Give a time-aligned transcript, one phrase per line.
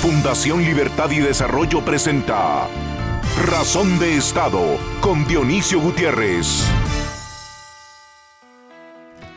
[0.00, 2.66] Fundación Libertad y Desarrollo presenta
[3.44, 6.64] Razón de Estado con Dionisio Gutiérrez.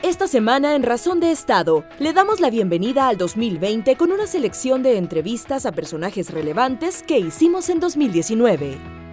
[0.02, 4.83] Esta semana en Razón de Estado le damos la bienvenida al 2020 con una selección
[4.83, 9.03] de entrevistas a personajes relevantes que hicimos en 2019.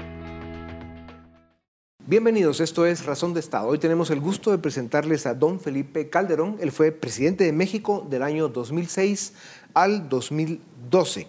[2.10, 3.68] Bienvenidos, esto es Razón de Estado.
[3.68, 6.56] Hoy tenemos el gusto de presentarles a don Felipe Calderón.
[6.60, 9.34] Él fue presidente de México del año 2006
[9.74, 11.28] al 2012.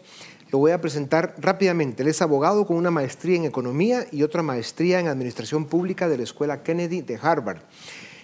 [0.52, 2.04] Lo voy a presentar rápidamente.
[2.04, 6.18] Él es abogado con una maestría en economía y otra maestría en administración pública de
[6.18, 7.62] la Escuela Kennedy de Harvard.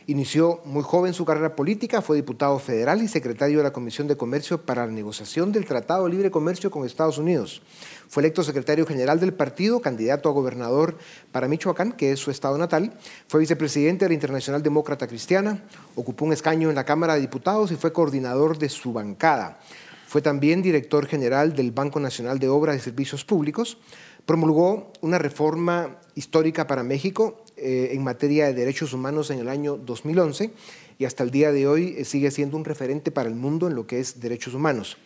[0.10, 4.16] Inició muy joven su carrera política, fue diputado federal y secretario de la Comisión de
[4.16, 7.62] Comercio para la negociación del Tratado de Libre Comercio con Estados Unidos.
[8.08, 10.98] Fue electo secretario general del partido, candidato a gobernador
[11.34, 12.94] para Michoacán, que es su estado natal.
[13.28, 17.74] Fue vicepresidente de la Internacional Demócrata Cristiana, ocupó un escaño en la Cámara de Diputados
[17.74, 19.60] y fue coordinador de su bancada.
[20.08, 23.78] Fue también director general del Banco Nacional de Obras y Servicios Públicos.
[24.26, 29.76] Promulgó una reforma histórica para México eh, en materia de derechos humanos en el año
[29.76, 30.52] 2011
[30.98, 33.76] y hasta el día de hoy eh, sigue siendo un referente para el mundo en
[33.76, 34.98] lo que es derechos humanos.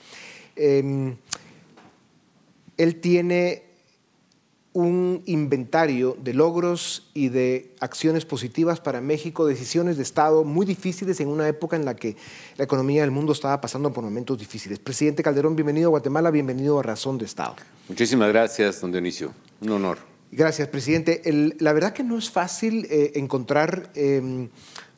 [0.56, 1.16] Em,
[2.78, 3.71] él tiene
[4.74, 11.20] un inventario de logros y de acciones positivas para México, decisiones de Estado muy difíciles
[11.20, 12.16] en una época en la que
[12.58, 14.80] la economía del mundo estaba pasando por momentos difíciles.
[14.80, 17.56] Presidente Calderón, bienvenido a Guatemala, bienvenido a Razón de Estado.
[17.90, 19.34] Muchísimas gracias, don Dionisio.
[19.60, 19.98] Un honor.
[20.32, 21.22] Gracias, presidente.
[21.60, 24.48] la verdad que no es fácil eh, encontrar em,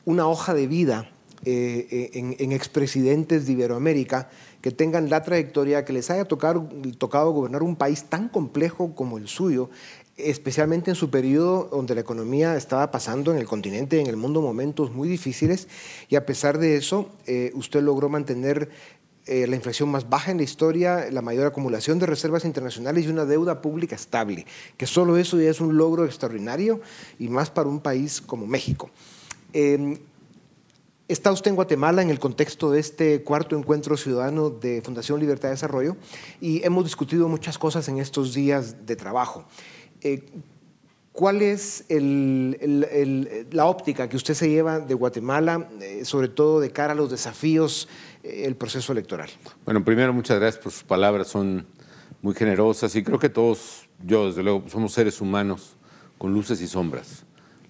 [0.04, 1.10] una hoja de vida
[1.44, 4.28] eh, en, en expresidentes de Iberoamérica
[4.60, 9.18] que tengan la trayectoria, que les haya tocado, tocado gobernar un país tan complejo como
[9.18, 9.68] el suyo,
[10.16, 14.40] especialmente en su periodo donde la economía estaba pasando en el continente, en el mundo,
[14.40, 15.68] momentos muy difíciles,
[16.08, 18.70] y a pesar de eso, eh, usted logró mantener
[19.26, 23.08] eh, la inflación más baja en la historia, la mayor acumulación de reservas internacionales y
[23.08, 26.80] una deuda pública estable, que solo eso ya es un logro extraordinario
[27.18, 28.90] y más para un país como México.
[29.52, 29.98] Em,
[31.06, 35.48] Está usted en Guatemala en el contexto de este cuarto encuentro ciudadano de Fundación Libertad
[35.48, 35.98] de Desarrollo
[36.40, 39.44] y hemos discutido muchas cosas en estos días de trabajo.
[40.00, 40.24] Eh,
[41.12, 46.94] ¿Cuál es la óptica que usted se lleva de Guatemala, eh, sobre todo de cara
[46.94, 47.86] a los desafíos,
[48.22, 49.28] del eh, proceso electoral?
[49.66, 51.66] Bueno, primero muchas gracias por sus palabras, son
[52.22, 55.76] muy generosas y creo que todos, yo desde luego, somos seres humanos
[56.16, 57.26] con luces y sombras.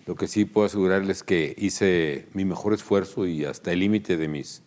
[0.06, 4.28] Lo que sí puedo asegurarles que hice mi mejor esfuerzo y hasta el límite de
[4.28, 4.62] mis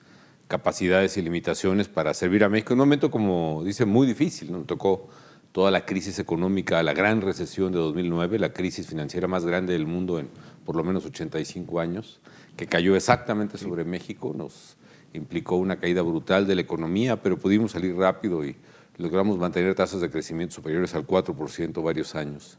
[0.47, 4.51] capacidades y limitaciones para servir a México en un momento, como dice, muy difícil.
[4.51, 4.63] ¿no?
[4.63, 5.09] tocó
[5.51, 9.85] toda la crisis económica, la gran recesión de 2009, la crisis financiera más grande del
[9.85, 10.29] mundo en
[10.65, 12.19] por lo menos 85 años,
[12.55, 14.75] que cayó exactamente sobre México, nos
[15.13, 18.55] implicó una caída brutal de la economía, pero pudimos salir rápido y
[18.97, 22.57] logramos mantener tasas de crecimiento superiores al 4% varios años.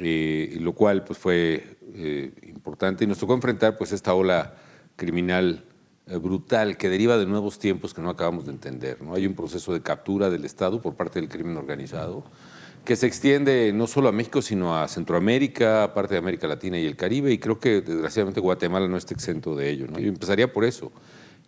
[0.00, 4.54] Eh, lo cual pues, fue eh, importante y nos tocó enfrentar pues, esta ola
[4.94, 5.64] criminal
[6.06, 9.02] eh, brutal que deriva de nuevos tiempos que no acabamos de entender.
[9.02, 9.14] ¿no?
[9.14, 12.24] Hay un proceso de captura del Estado por parte del crimen organizado
[12.84, 16.86] que se extiende no solo a México, sino a Centroamérica, parte de América Latina y
[16.86, 19.88] el Caribe, y creo que desgraciadamente Guatemala no está exento de ello.
[19.88, 19.98] ¿no?
[19.98, 20.90] Yo empezaría por eso.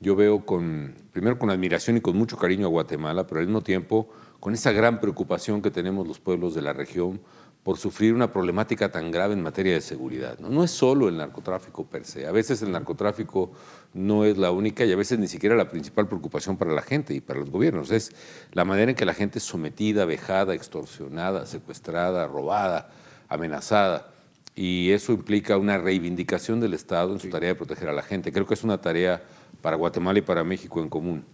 [0.00, 3.62] Yo veo con, primero con admiración y con mucho cariño a Guatemala, pero al mismo
[3.62, 7.20] tiempo con esa gran preocupación que tenemos los pueblos de la región
[7.62, 10.38] por sufrir una problemática tan grave en materia de seguridad.
[10.38, 10.48] ¿no?
[10.48, 13.52] no es solo el narcotráfico per se, a veces el narcotráfico
[13.92, 17.14] no es la única y a veces ni siquiera la principal preocupación para la gente
[17.14, 18.12] y para los gobiernos, es
[18.52, 22.90] la manera en que la gente es sometida, vejada, extorsionada, secuestrada, robada,
[23.28, 24.12] amenazada.
[24.56, 28.32] Y eso implica una reivindicación del Estado en su tarea de proteger a la gente.
[28.32, 29.22] Creo que es una tarea
[29.62, 31.24] para Guatemala y para México en común.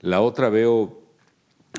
[0.00, 1.00] La otra veo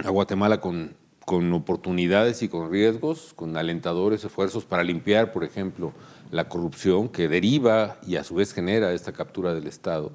[0.04, 5.92] a Guatemala con con oportunidades y con riesgos, con alentadores esfuerzos para limpiar, por ejemplo,
[6.32, 10.12] la corrupción que deriva y a su vez genera esta captura del Estado.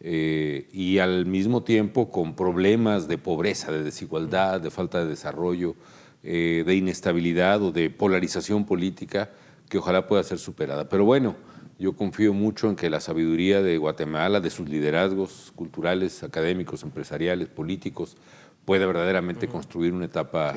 [0.00, 5.74] Eh, y al mismo tiempo con problemas de pobreza, de desigualdad, de falta de desarrollo,
[6.22, 9.30] eh, de inestabilidad o de polarización política
[9.68, 10.88] que ojalá pueda ser superada.
[10.88, 11.36] Pero bueno,
[11.78, 17.48] yo confío mucho en que la sabiduría de Guatemala, de sus liderazgos culturales, académicos, empresariales,
[17.48, 18.16] políticos,
[18.68, 20.54] puede verdaderamente construir una etapa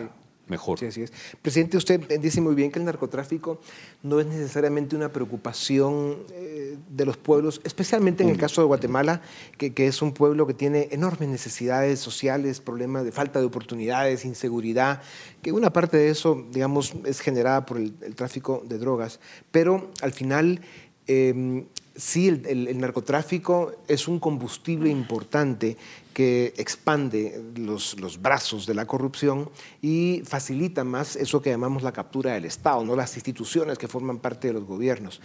[0.48, 0.78] mejor.
[0.78, 1.13] Sí, así es.
[1.42, 3.62] Presidente, usted dice muy bien que el narcotráfico
[4.04, 9.22] no es necesariamente una preocupación eh, de los pueblos, especialmente en el caso de Guatemala,
[9.58, 15.02] que, es un pueblo que tiene enormes necesidades sociales, problemas de falta de oportunidades, inseguridad,
[15.42, 19.22] que una parte de eso, digamos, es generada por el, tráfico de drogas,
[19.52, 20.60] pero al final...
[21.08, 21.66] Em,
[22.01, 25.77] sí, el, narcotráfico es un combustible importante
[26.15, 29.50] que expande los, los, brazos de la corrupción
[29.83, 34.18] y facilita más eso que llamamos la captura del Estado, no las instituciones que forman
[34.18, 35.21] parte de los gobiernos.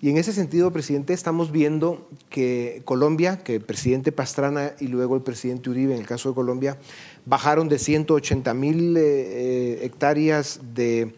[0.00, 5.16] Y en ese sentido, presidente, estamos viendo que Colombia, que el presidente Pastrana y luego
[5.16, 6.78] el presidente Uribe, en el caso de Colombia,
[7.26, 11.14] bajaron de 180 mil eh, eh, hectáreas de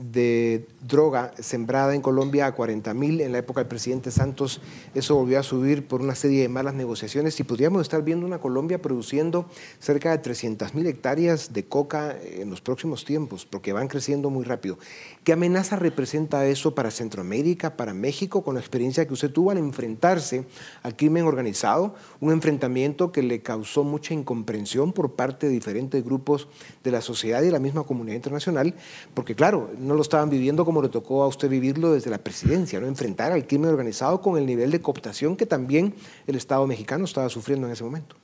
[0.00, 4.60] de droga sembrada en Colombia a 40 mil en la época del presidente Santos.
[4.94, 8.38] Eso volvió a subir por una serie de malas negociaciones y podríamos estar viendo una
[8.38, 9.46] Colombia produciendo
[9.78, 14.44] cerca de 300 mil hectáreas de coca en los próximos tiempos, porque van creciendo muy
[14.44, 14.78] rápido.
[15.24, 19.58] ¿Qué amenaza representa eso para Centroamérica, para México, con la experiencia que usted tuvo al
[19.58, 20.44] enfrentarse
[20.82, 21.94] al crimen organizado?
[22.20, 26.48] Un enfrentamiento que le causó mucha incomprensión por parte de diferentes grupos
[26.82, 28.74] de la sociedad y de la misma comunidad internacional,
[29.12, 32.78] porque claro, no lo estaban viviendo como le tocó a usted vivirlo desde la presidencia,
[32.80, 32.86] ¿no?
[32.86, 35.94] enfrentar al crimen organizado con el nivel de cooptación que también
[36.26, 38.16] el Estado mexicano estaba sufriendo en ese momento.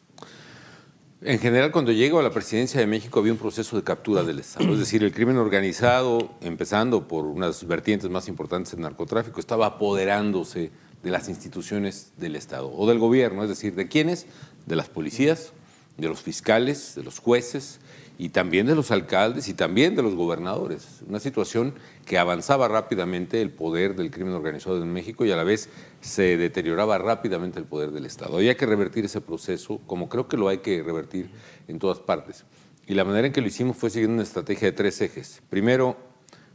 [1.23, 4.39] En general, cuando llego a la presidencia de México había un proceso de captura del
[4.39, 4.73] Estado.
[4.73, 10.71] Es decir, el crimen organizado, empezando por unas vertientes más importantes del narcotráfico, estaba apoderándose
[11.03, 13.43] de las instituciones del Estado o del gobierno.
[13.43, 14.27] Es decir, ¿de quiénes?
[14.67, 15.53] De las policías,
[15.97, 17.81] de los fiscales, de los jueces
[18.19, 21.03] y también de los alcaldes y también de los gobernadores.
[21.07, 21.75] Una situación
[22.07, 25.69] que avanzaba rápidamente el poder del crimen organizado en México y a la vez
[26.01, 28.37] se deterioraba rápidamente el poder del Estado.
[28.37, 31.31] Había que revertir ese proceso, como creo que lo hay que revertir
[31.69, 32.45] en todas partes.
[32.87, 35.43] Y la manera en que lo hicimos fue siguiendo una estrategia de tres ejes.
[35.51, 35.97] Primero,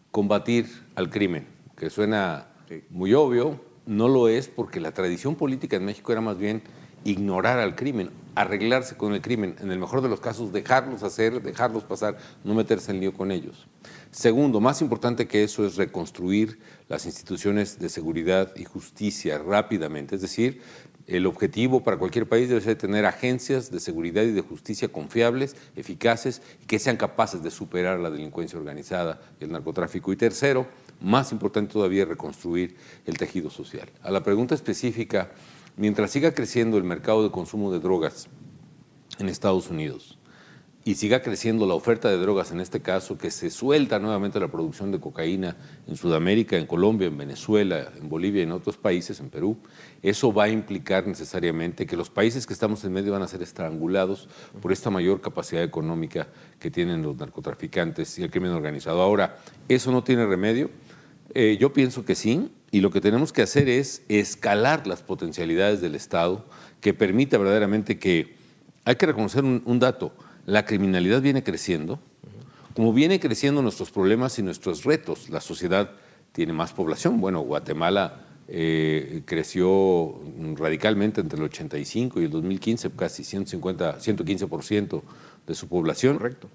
[0.10, 1.46] combatir al crimen,
[1.78, 2.48] que suena
[2.90, 6.62] muy obvio, no lo es porque la tradición política en México era más bien
[7.04, 11.42] ignorar al crimen, arreglarse con el crimen, en el mejor de los casos dejarlos hacer,
[11.42, 13.68] dejarlos pasar, no meterse en lío con ellos.
[14.12, 20.22] Segundo, más importante que eso es reconstruir las instituciones de seguridad y justicia rápidamente, es
[20.22, 20.62] decir,
[21.08, 25.56] el objetivo para cualquier país debe ser tener agencias de seguridad y de justicia confiables,
[25.76, 30.14] eficaces y que sean capaces de superar la delincuencia organizada y el narcotráfico.
[30.14, 30.68] Y tercero,
[31.02, 33.90] más importante todavía, reconstruir el tejido social.
[34.04, 35.32] A la pregunta específica
[35.78, 38.28] mientras siga creciendo el mercado de consumo de drogas
[39.20, 40.18] en Estados Unidos
[40.84, 44.48] y siga creciendo la oferta de drogas, en este caso, que se suelta nuevamente la
[44.48, 45.56] producción de cocaína
[45.88, 49.58] en Sudamérica, en Colombia, en Venezuela, en Bolivia y en otros países, en Perú,
[50.02, 53.44] eso va a implicar necesariamente que los países que estamos en medio van a ser
[53.44, 54.28] estrangulados
[54.60, 56.28] por esta mayor capacidad económica
[56.60, 59.02] que tienen los narcotraficantes y el crimen organizado.
[59.02, 59.38] Ahora,
[59.70, 60.72] ¿eso no tiene remedio?
[61.36, 65.82] Eh, yo pienso que sí, y lo que tenemos que hacer es escalar las potencialidades
[65.82, 66.46] del Estado
[66.80, 68.36] que permita verdaderamente que,
[68.86, 70.14] hay que reconocer un, dato,
[70.46, 72.00] la criminalidad viene creciendo,
[72.74, 75.92] como viene creciendo nuestros problemas y nuestros retos, la sociedad
[76.32, 77.20] tiene más población.
[77.20, 80.22] Bueno, Guatemala eh, creció
[80.56, 85.02] radicalmente entre el 85 y el 2015, casi 150, 115%
[85.46, 86.18] de su población.
[86.18, 86.50] Correcto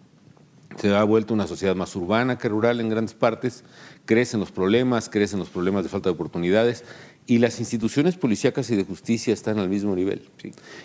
[0.77, 3.65] se ha vuelto una sociedad más urbana que rural en grandes partes,
[4.05, 6.85] crecen los problemas, crecen los problemas de falta de oportunidades
[7.27, 10.29] y las instituciones policíacas y de justicia están al mismo nivel.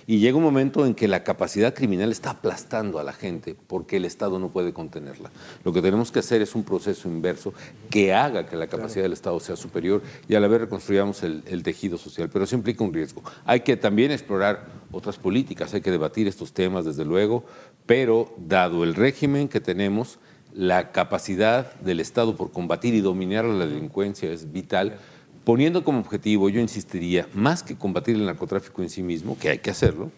[0.07, 3.97] Y llega un momento en que la capacidad criminal está aplastando a la gente porque
[3.97, 5.29] el Estado no puede contenerla.
[5.63, 7.53] Lo que tenemos que hacer es un proceso inverso
[7.89, 11.43] que haga que la capacidad del Estado sea superior y a la vez reconstruyamos el,
[11.45, 12.29] el tejido social.
[12.33, 13.21] Pero eso implica un riesgo.
[13.45, 17.45] Hay que también explorar otras políticas, hay que debatir estos temas, desde luego,
[17.85, 20.19] pero dado el régimen que tenemos,
[20.53, 24.97] la capacidad del Estado por combatir y dominar la delincuencia es vital,
[25.43, 29.59] poniendo como objetivo, yo insistiría, más que combatir el narcotráfico en sí mismo, que hay
[29.59, 30.11] que hacerlo,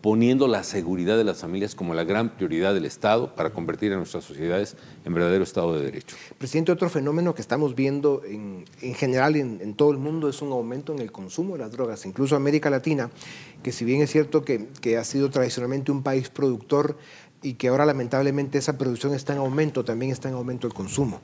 [0.00, 3.96] poniendo la seguridad de las familias como la gran prioridad del Estado para convertir a
[3.96, 6.16] nuestras sociedades en verdadero Estado de Derecho.
[6.38, 8.64] Presidente, otro fenómeno que estamos viendo en,
[8.94, 12.36] general en, todo el mundo es un aumento en el consumo de las drogas, incluso
[12.36, 13.10] América Latina,
[13.62, 16.96] que si bien es cierto que ha sido tradicionalmente un país productor,
[17.42, 21.20] y que ahora lamentablemente esa producción está en aumento, también está en aumento el consumo.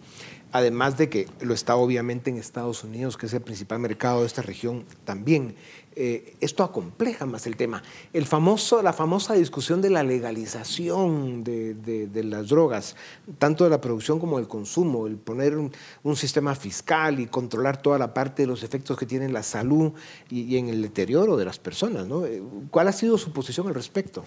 [0.54, 4.28] Además de que lo está obviamente en Estados Unidos, que es el principal mercado de
[4.28, 5.56] esta región también.
[5.96, 7.82] Eh, esto acompleja más el tema.
[8.12, 12.94] El famoso, la famosa discusión de la legalización de, las drogas,
[13.38, 15.73] tanto de la producción como del consumo, el poner un,
[16.14, 19.92] sistema fiscal y controlar toda la parte de los efectos que tiene en la salud
[20.30, 22.06] y, en el deterioro de las personas.
[22.06, 22.25] ¿no?
[22.26, 24.25] Eh, ¿Cuál ha sido su posición al respecto?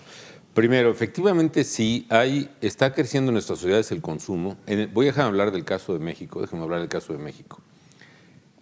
[0.58, 4.58] Primero, efectivamente sí, hay, está creciendo en nuestras sociedades el consumo.
[4.92, 7.62] voy a dejar de hablar del caso de México, déjenme hablar del caso de México.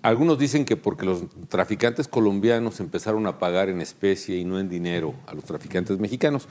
[0.06, 4.70] Algunos dicen que porque los traficantes colombianos empezaron a pagar en especie y no en
[4.70, 6.48] dinero a los traficantes mexicanos.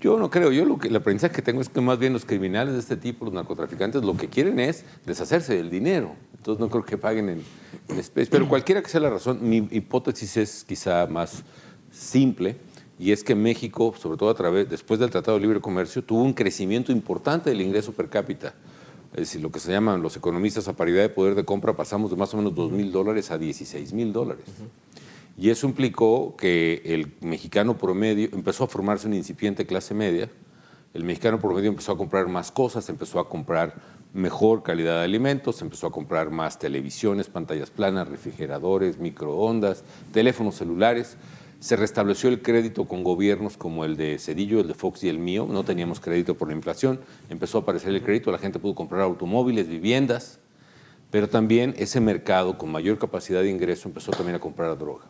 [0.00, 2.24] Yo no creo, yo lo que, el aprendizaje que tengo es que más bien los
[2.24, 6.16] criminales de este tipo, los narcotraficantes, lo que quieren es deshacerse del dinero.
[6.36, 7.42] Entonces no creo que paguen en,
[7.86, 8.28] en especie.
[8.28, 11.44] Pero cualquiera que sea la razón, mi hipótesis es quizá más
[11.92, 12.56] simple
[12.98, 16.24] y es que México, sobre todo a través, después del Tratado de Libre Comercio, tuvo
[16.24, 18.52] un crecimiento importante del ingreso per cápita
[19.12, 22.10] es decir, lo que se llaman los economistas a paridad de poder de compra, pasamos
[22.10, 24.44] de más o menos 2 mil dólares a 16 mil dólares.
[25.38, 30.30] Y eso implicó que el mexicano promedio empezó a formarse una incipiente clase media.
[30.94, 33.74] El mexicano promedio empezó a comprar más cosas, empezó a comprar
[34.14, 41.16] mejor calidad de alimentos, empezó a comprar más televisiones, pantallas planas, refrigeradores, microondas, teléfonos celulares
[41.60, 45.18] se restableció el crédito con gobiernos como el de Cedillo, el de Fox y el
[45.18, 45.46] mío.
[45.50, 47.00] No teníamos crédito por la inflación.
[47.30, 50.38] Empezó a aparecer el crédito, la gente pudo comprar automóviles, viviendas,
[51.10, 55.04] pero también ese mercado con mayor capacidad de ingreso empezó también a comprar droga.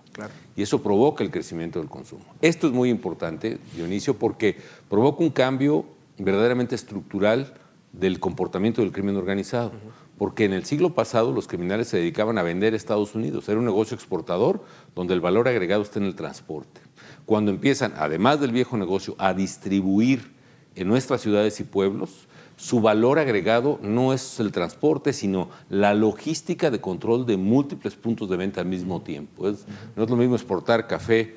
[0.55, 2.25] Y eso provoca el crecimiento del consumo.
[2.41, 4.57] Esto es muy importante, Dionisio, porque
[4.89, 5.85] provoca un cambio
[6.19, 7.55] verdaderamente estructural
[7.93, 9.73] del comportamiento del crimen organizado
[10.19, 13.49] porque en el siglo pasado los criminales se dedicaban a vender a Estados Unidos.
[13.49, 16.81] Era un negocio exportador donde el valor agregado está en el transporte.
[17.27, 20.33] Cuando empiezan, además del viejo negocio, a distribuir
[20.75, 26.71] en nuestras ciudades y pueblos, su valor agregado no es el transporte, sino la logística
[26.71, 29.53] de control de múltiples puntos de venta al mismo tiempo.
[29.95, 31.37] No es lo mismo exportar café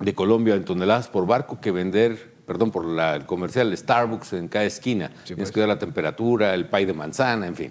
[0.00, 4.48] de Colombia en toneladas por barco que vender perdón por la, el comercial Starbucks en
[4.48, 5.12] cada esquina.
[5.24, 5.52] Tienes pues.
[5.52, 7.70] que dar la temperatura, el pay de manzana, en fin.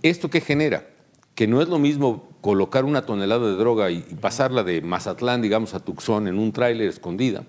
[0.00, 0.86] ¿Esto qué genera?
[1.34, 5.74] Que no es lo mismo colocar una tonelada de droga y, pasarla de Mazatlán, digamos,
[5.74, 7.44] a Tucson en un tráiler escondida,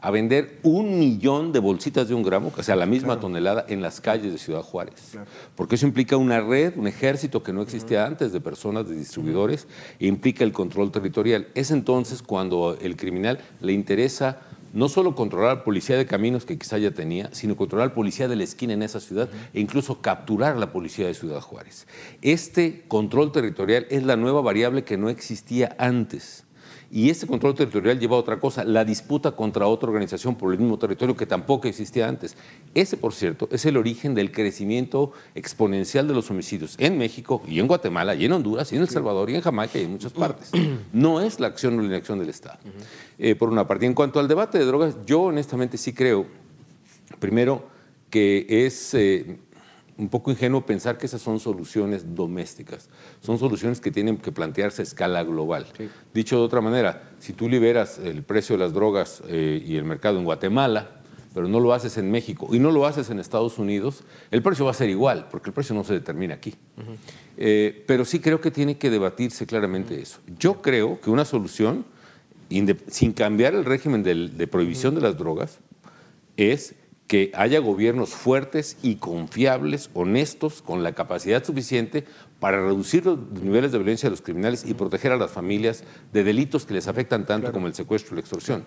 [0.00, 3.80] a vender un millón de bolsitas de un gramo, o sea, la misma tonelada, en
[3.80, 5.16] las calles de Ciudad Juárez.
[5.54, 9.68] Porque eso implica una red, un ejército que no existía antes de personas, de distribuidores,
[10.00, 11.46] e implica el control territorial.
[11.54, 14.40] Es entonces cuando el criminal le interesa
[14.72, 18.44] no solo controlar policía de caminos que quizá ya tenía, sino controlar policía de la
[18.44, 21.86] esquina en esa ciudad e incluso capturar la policía de Ciudad Juárez.
[22.22, 26.41] Este control territorial es la nueva variable que no existía antes.
[26.94, 30.58] Y ese control territorial lleva a otra cosa, la disputa contra otra organización por el
[30.58, 32.36] mismo territorio que tampoco existía antes.
[32.74, 37.60] Ese, por cierto, es el origen del crecimiento exponencial de los homicidios en México y
[37.60, 40.12] en Guatemala y en Honduras y en El Salvador y en Jamaica y en muchas
[40.12, 40.50] partes.
[40.92, 42.58] No es la acción o la inacción del Estado.
[43.18, 43.86] Eh, por una parte.
[43.86, 46.26] en cuanto al debate de drogas, yo honestamente sí creo,
[47.18, 47.68] primero,
[48.10, 48.92] que es...
[48.92, 49.38] Eh,
[50.02, 52.88] un poco ingenuo pensar que esas son soluciones domésticas.
[53.20, 55.66] Son soluciones que tienen que plantearse a escala global.
[56.12, 59.84] Dicho de otra manera, si tú liberas el precio de las drogas eh, y el
[59.84, 63.58] mercado en Guatemala, pero no lo haces en México y no lo haces en Estados
[63.58, 66.54] Unidos, el precio va a ser igual, porque el precio no se determina aquí.
[67.36, 70.18] Eh, pero sí creo que tiene que debatirse claramente eso.
[70.36, 71.86] Yo creo que una solución,
[72.88, 75.60] sin cambiar el régimen de prohibición de las drogas,
[76.36, 76.74] es
[77.12, 82.06] que haya gobiernos fuertes y confiables, honestos, con la capacidad suficiente
[82.40, 86.24] para reducir los niveles de violencia de los criminales y proteger a las familias de
[86.24, 88.64] delitos que les afectan tanto como el secuestro y la extorsión.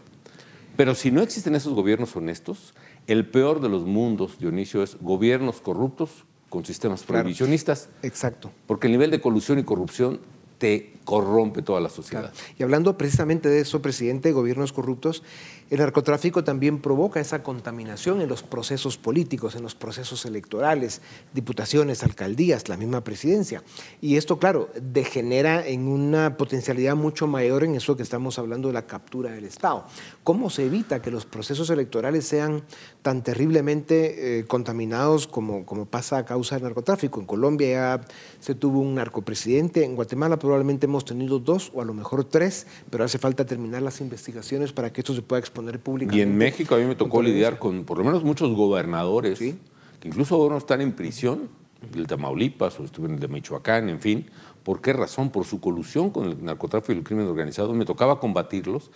[0.77, 2.75] Pero si no existen esos gobiernos honestos,
[3.07, 7.89] el peor de los mundos, Dionisio, es gobiernos corruptos con sistemas prohibicionistas.
[8.03, 8.51] Exacto.
[8.67, 10.19] Porque el nivel de colusión y corrupción
[10.57, 12.31] te corrompe toda la sociedad.
[12.57, 15.23] Y hablando precisamente de eso, presidente, gobiernos corruptos,
[15.69, 21.01] el narcotráfico también provoca esa contaminación en los procesos políticos, en los procesos electorales,
[21.34, 23.63] diputaciones, alcaldías, la misma presidencia.
[24.00, 28.75] Y esto, claro, degenera en una potencialidad mucho mayor en eso que estamos hablando de
[28.75, 29.86] la captura del Estado.
[30.24, 32.63] ¿Cómo se evita que los procesos electorales sean
[33.01, 37.19] tan terriblemente eh, contaminados como, pasa a causa del narcotráfico?
[37.19, 38.01] En Colombia ya
[38.39, 42.67] se tuvo un narcopresidente, en Guatemala probablemente hemos tenido dos o a lo mejor tres,
[42.91, 46.17] pero hace falta terminar las investigaciones para que esto se pueda exponer públicamente.
[46.17, 49.57] Y en México a mí me tocó lidiar con por lo menos muchos gobernadores, que
[50.03, 51.50] incluso ahora están en prisión,
[51.93, 54.29] el de Tamaulipas o estuvieron el de Michoacán, en fin.
[54.63, 55.29] ¿Por qué razón?
[55.29, 57.74] Por su colusión con el narcotráfico y el crimen organizado.
[57.74, 58.91] Me tocaba combatirlos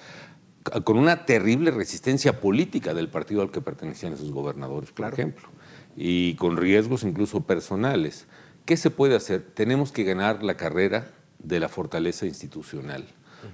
[0.83, 5.47] con una terrible resistencia política del partido al que pertenecían esos gobernadores, por ejemplo,
[5.95, 8.27] y con riesgos incluso personales.
[8.65, 9.41] ¿Qué se puede hacer?
[9.53, 13.05] Tenemos que ganar la carrera de la fortaleza institucional.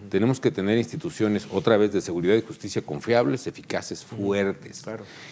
[0.10, 4.84] Tenemos que tener instituciones otra vez de seguridad y justicia confiables, eficaces, fuertes.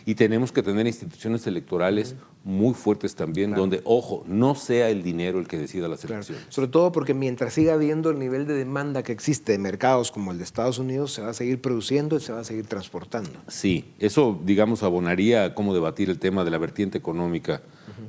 [0.06, 5.40] Y tenemos que tener instituciones electorales muy fuertes también, donde, ojo, no sea el dinero
[5.40, 6.46] el que decida las elecciones.
[6.50, 10.32] Sobre todo porque mientras siga habiendo el nivel de demanda que existe de mercados como
[10.32, 13.32] el de Estados Unidos, se va a seguir produciendo y se va a seguir transportando.
[13.48, 17.62] Sí, eso, digamos, abonaría a cómo debatir el tema de la vertiente económica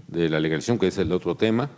[0.08, 1.70] de la legalización, que es el otro tema,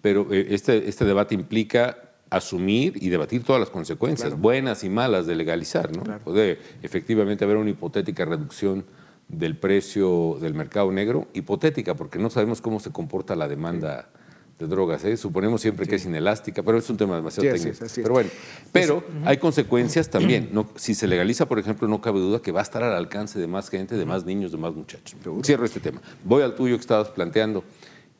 [0.00, 2.03] pero eh, este, este debate implica
[2.36, 5.94] asumir y debatir todas las consecuencias, buenas y malas, de legalizar.
[5.96, 6.02] ¿no?
[6.18, 8.84] Puede efectivamente haber una hipotética reducción
[9.28, 14.10] del precio del mercado negro, hipotética, porque no sabemos cómo se comporta la demanda
[14.58, 15.04] de drogas.
[15.04, 15.16] ¿eh?
[15.16, 17.86] Suponemos siempre que es inelástica, pero es un tema demasiado técnico.
[17.96, 18.30] pero bueno,
[18.72, 20.50] pero hay consecuencias también.
[20.52, 23.38] No, si se legaliza, por ejemplo, no cabe duda que va a estar al alcance
[23.38, 25.16] de más gente, de más niños, de más muchachos.
[25.42, 26.00] Cierro este tema.
[26.24, 27.64] Voy al tuyo que estabas planteando.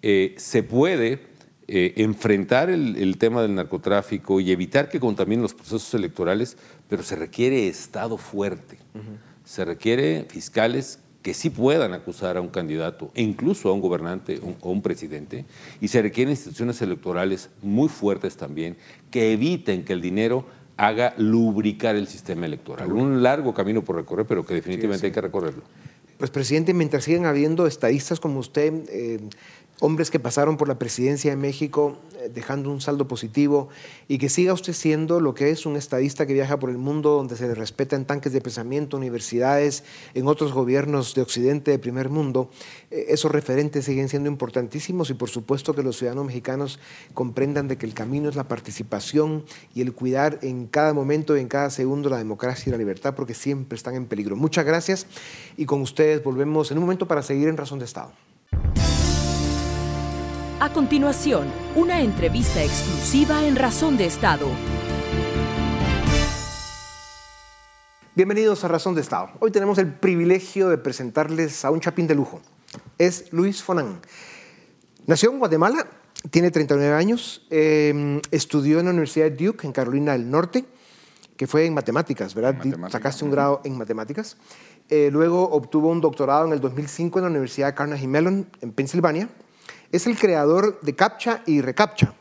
[0.02, 1.33] Eh, se puede
[1.66, 6.56] eh, enfrentar el, tema del narcotráfico y evitar que contaminen los procesos electorales,
[6.88, 8.78] pero se requiere Estado fuerte.
[9.44, 14.40] Se requiere fiscales que sí puedan acusar a un candidato e incluso a un gobernante
[14.60, 15.46] o un presidente,
[15.80, 18.76] y se requieren instituciones electorales muy fuertes también
[19.10, 22.92] que eviten que el dinero haga lubricar el sistema electoral.
[22.92, 25.62] Un largo camino por recorrer, pero que definitivamente hay que recorrerlo.
[26.18, 29.20] Pues presidente, mientras sigan habiendo estadistas como usted, eh,
[29.80, 33.68] hombres que pasaron por la presidencia de México eh, dejando un saldo positivo
[34.08, 37.10] y que siga usted siendo lo que es un estadista que viaja por el mundo
[37.10, 41.78] donde se le respeta en tanques de pensamiento, universidades, en otros gobiernos de Occidente, de
[41.78, 42.50] primer mundo.
[42.90, 46.78] Eh, esos referentes siguen siendo importantísimos y por supuesto que los ciudadanos mexicanos
[47.12, 51.40] comprendan de que el camino es la participación y el cuidar en cada momento y
[51.40, 54.36] en cada segundo la democracia y la libertad porque siempre están en peligro.
[54.36, 55.06] Muchas gracias
[55.56, 58.12] y con ustedes volvemos en un momento para seguir en Razón de Estado.
[60.64, 64.48] A continuación, una entrevista exclusiva en Razón de Estado.
[68.14, 69.28] Bienvenidos a Razón de Estado.
[69.40, 72.40] Hoy tenemos el privilegio de presentarles a un chapín de lujo.
[72.96, 74.00] Es Luis Fonan.
[75.06, 75.86] Nació en Guatemala,
[76.30, 80.64] tiene 39 años, em, estudió en la Universidad de Duke, en Carolina del Norte,
[81.36, 82.56] que fue en matemáticas, ¿verdad?
[82.88, 84.38] Sacaste un grado en matemáticas.
[84.88, 88.72] Eh, luego obtuvo un doctorado en el 2005 en la Universidad de Carnegie Mellon, en
[88.72, 89.28] Pensilvania
[89.94, 92.14] es el creador de CAPTCHA y ReCAPTCHA.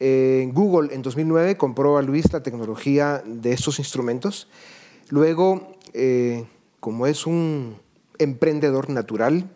[0.00, 4.48] En Google en 2009 compró a Luis la tecnología de estos instrumentos.
[5.10, 6.46] Luego, eh,
[6.80, 7.76] como es un
[8.18, 9.50] emprendedor natural,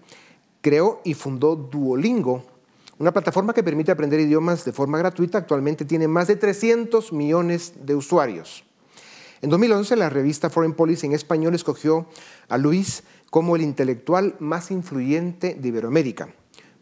[0.60, 2.44] creó y fundó Duolingo,
[2.98, 5.38] una plataforma que permite aprender idiomas de forma gratuita.
[5.38, 8.64] Actualmente tiene más de 300 millones de usuarios.
[9.40, 12.06] En 2011, la revista Foreign Policy en español escogió
[12.48, 16.28] a Luis como el intelectual más influyente de Iberoamérica.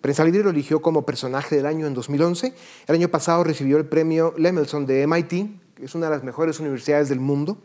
[0.04, 2.52] Prensa Libre lo eligió como personaje del año en 2011.
[2.88, 5.30] El año pasado recibió el premio Lemelson de MIT,
[5.76, 7.56] que es una de las mejores universidades del mundo,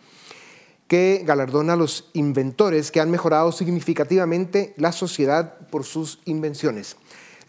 [0.88, 6.96] que galardona a los inventores que han mejorado significativamente la sociedad por sus invenciones.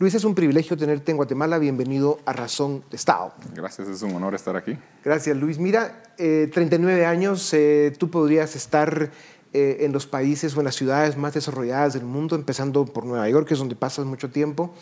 [0.00, 1.58] Luis, es un privilegio tenerte en Guatemala.
[1.58, 3.32] Bienvenido a Razón de Estado.
[3.54, 4.76] Gracias, es un honor estar aquí.
[5.04, 5.60] Gracias, Luis.
[5.60, 9.12] Mira, 39 eh, años, eh, tú podrías estar
[9.52, 13.28] eh, en los países o en las ciudades más desarrolladas del mundo, empezando por Nueva
[13.28, 14.72] York, que es donde pasas mucho tiempo.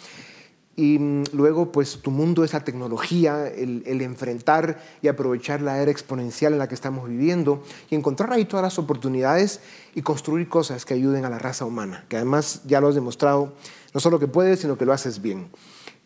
[0.79, 5.91] Y mm, luego, pues tu mundo es la tecnología, el, enfrentar y aprovechar la era
[5.91, 9.61] exponencial en la que estamos viviendo y encontrar ahí todas las oportunidades
[9.97, 13.55] y construir cosas que ayuden a la raza humana, que además ya lo has demostrado,
[13.93, 15.49] no solo que puedes, sino que lo haces bien.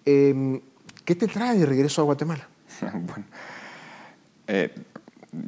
[0.06, 0.62] Em,
[1.04, 2.48] ¿Qué te trae de regreso a Guatemala?
[2.80, 3.26] bueno,
[4.46, 4.72] eh,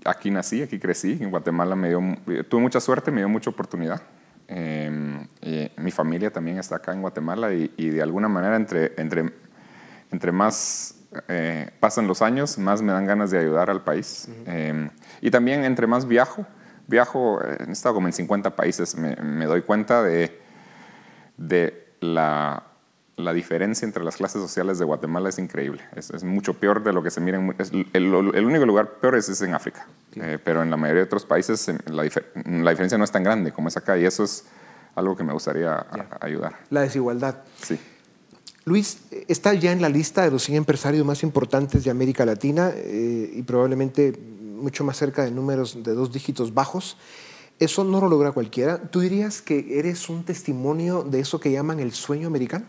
[0.05, 2.01] aquí nací, aquí crecí, en Guatemala me dio,
[2.49, 4.03] tuve mucha suerte, me dio mucha oportunidad.
[4.47, 5.27] Em,
[5.77, 9.33] mi familia también está acá en Guatemala y, de alguna manera entre, entre,
[10.11, 10.97] entre más
[11.29, 14.29] eh, pasan los años, más me dan ganas de ayudar al país.
[14.47, 16.47] Em, y también entre más viajo,
[16.87, 20.41] viajo, he estado como en 50 países, me, me doy cuenta de,
[21.37, 22.74] de la
[23.17, 25.83] la diferencia entre las clases sociales de Guatemala es increíble.
[25.95, 27.39] Es, mucho peor de lo que se mira.
[27.93, 29.87] el, único lugar peor es, en África.
[30.17, 33.69] Eh, pero en la mayoría de otros países la, diferencia no es tan grande como
[33.69, 33.97] es acá.
[33.97, 34.45] Y eso es
[34.97, 35.87] algo que me gustaría
[36.21, 36.59] ayudar.
[36.71, 37.37] La desigualdad.
[37.63, 37.79] Sí.
[38.65, 42.73] Luis, está ya en la lista de los 100 empresarios más importantes de América Latina
[42.75, 46.97] eh, y probablemente mucho más cerca de números de dos dígitos bajos.
[47.61, 48.79] Eso no lo logra cualquiera.
[48.79, 52.65] ¿Tú dirías que eres un testimonio de eso que llaman el sueño americano?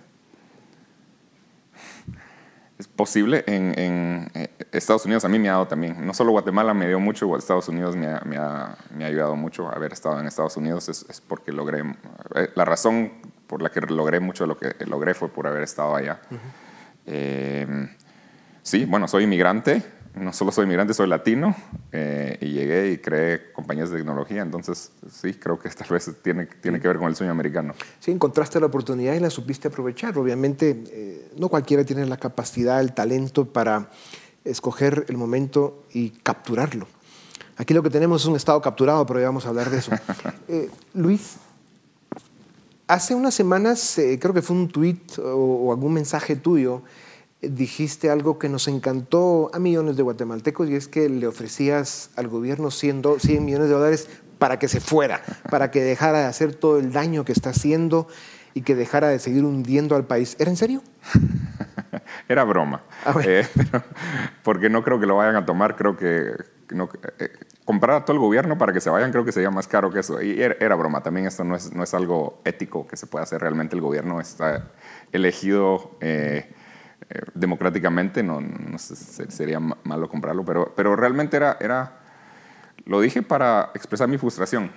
[2.78, 3.44] Es posible.
[3.48, 7.00] En, eh, Estados Unidos a mí me ha dado también, no solo Guatemala me dio
[7.00, 9.70] mucho, Estados Unidos me ha, me ha, ayudado mucho.
[9.70, 11.84] Haber estado en Estados Unidos es, porque logré,
[12.36, 13.14] eh, la razón
[13.48, 16.20] por la que logré mucho de lo que logré fue por haber estado allá.
[17.06, 17.88] Eh,
[18.62, 19.84] sí, bueno, soy inmigrante,
[20.16, 21.56] no solo soy migrante, soy latino
[21.92, 26.46] eh, y llegué y creé compañías de tecnología, entonces sí, creo que tal vez tiene,
[26.46, 27.74] tiene que ver con el sueño americano.
[28.00, 30.18] Sí, encontraste la oportunidad y la supiste aprovechar.
[30.18, 33.90] Obviamente, eh, no cualquiera tiene la capacidad, el talento para
[34.44, 36.88] escoger el momento y capturarlo.
[37.58, 39.92] Aquí lo que tenemos es un estado capturado, pero ya vamos a hablar de eso.
[40.48, 41.38] Eh, Luis,
[42.88, 46.84] hace unas semanas, creo que fue un tweet o, o algún mensaje tuyo,
[47.50, 52.28] dijiste algo que nos encantó a millones de guatemaltecos y es que le ofrecías al
[52.28, 56.56] gobierno 100, 100 millones de dólares para que se fuera, para que dejara de hacer
[56.56, 58.08] todo el daño que está haciendo
[58.54, 60.36] y que dejara de seguir hundiendo al país.
[60.40, 60.82] ¿Era en serio?
[62.30, 62.84] Era broma.
[63.06, 63.48] Ah, eh,
[64.44, 66.34] porque no creo que lo vayan a tomar, creo que
[66.74, 67.30] no, eh,
[67.66, 70.00] comprar a todo el gobierno para que se vayan creo que sería más caro que
[70.00, 70.22] eso.
[70.22, 73.42] Y era, broma, también esto no es, no es algo ético que se pueda hacer
[73.42, 73.76] realmente.
[73.76, 74.72] El gobierno está
[75.12, 76.52] elegido eh,
[77.34, 82.00] democráticamente, no, no, sería malo comprarlo, pero, pero realmente era, era,
[82.86, 84.72] lo dije para expresar mi frustración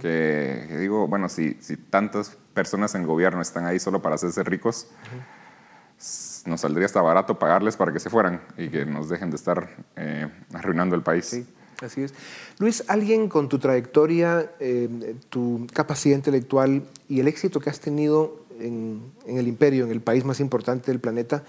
[0.00, 4.88] que, digo, bueno, si, si tantas personas en gobierno están ahí solo para hacerse ricos,
[6.46, 9.68] nos saldría hasta barato pagarles para que se fueran y que nos dejen de estar
[9.96, 11.26] eh, arruinando el país.
[11.26, 11.46] Sí,
[11.82, 12.14] así es.
[12.58, 18.45] Luis, alguien con tu trayectoria, eh, tu capacidad intelectual y el éxito que has tenido
[18.60, 21.44] en, el imperio, en el país más importante del planeta,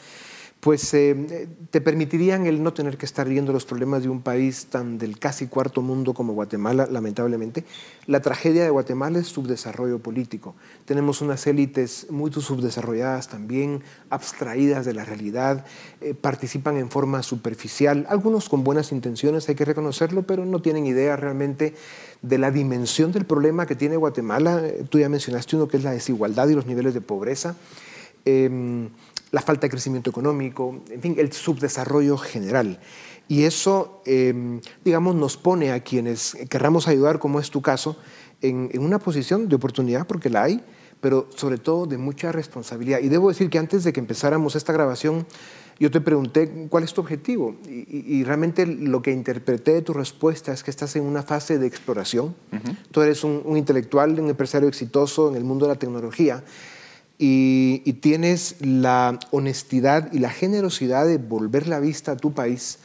[0.67, 4.65] pues eh, te permitirían el no tener que estar viendo los problemas de un país
[4.65, 7.63] tan del casi cuarto mundo como Guatemala, lamentablemente.
[8.05, 10.55] La tragedia de Guatemala es subdesarrollo político.
[10.83, 15.65] Tenemos unas élites muy subdesarrolladas también, abstraídas de la realidad,
[16.01, 20.85] eh, participan en forma superficial, algunos con buenas intenciones, hay que reconocerlo, pero no tienen
[20.85, 21.75] idea realmente
[22.21, 24.61] de la dimensión del problema que tiene Guatemala.
[24.89, 27.55] Tú ya mencionaste uno que es la desigualdad y los niveles de pobreza.
[28.25, 28.89] Em,
[29.31, 32.79] la falta de crecimiento económico, en fin, el subdesarrollo general.
[33.27, 37.97] Y eso, em, digamos, nos pone a quienes querramos ayudar, como es tu caso,
[38.41, 40.63] en, una posición de oportunidad, porque la hay,
[41.01, 42.99] pero sobre todo de mucha responsabilidad.
[43.01, 45.25] Y debo decir que antes de que empezáramos esta grabación,
[45.79, 50.51] yo te pregunté cuál es tu objetivo y, realmente lo que interpreté de tu respuesta
[50.51, 52.33] es que estás en una fase de exploración.
[52.89, 56.43] Tú eres un, un intelectual, un empresario exitoso en el mundo de la tecnología
[57.17, 62.79] y, tienes la honestidad y la generosidad de volver la vista a tu país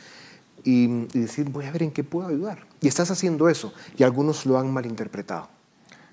[0.65, 2.67] y, decir, voy a ver en qué puedo ayudar.
[2.81, 5.49] Y estás haciendo eso y algunos lo han malinterpretado.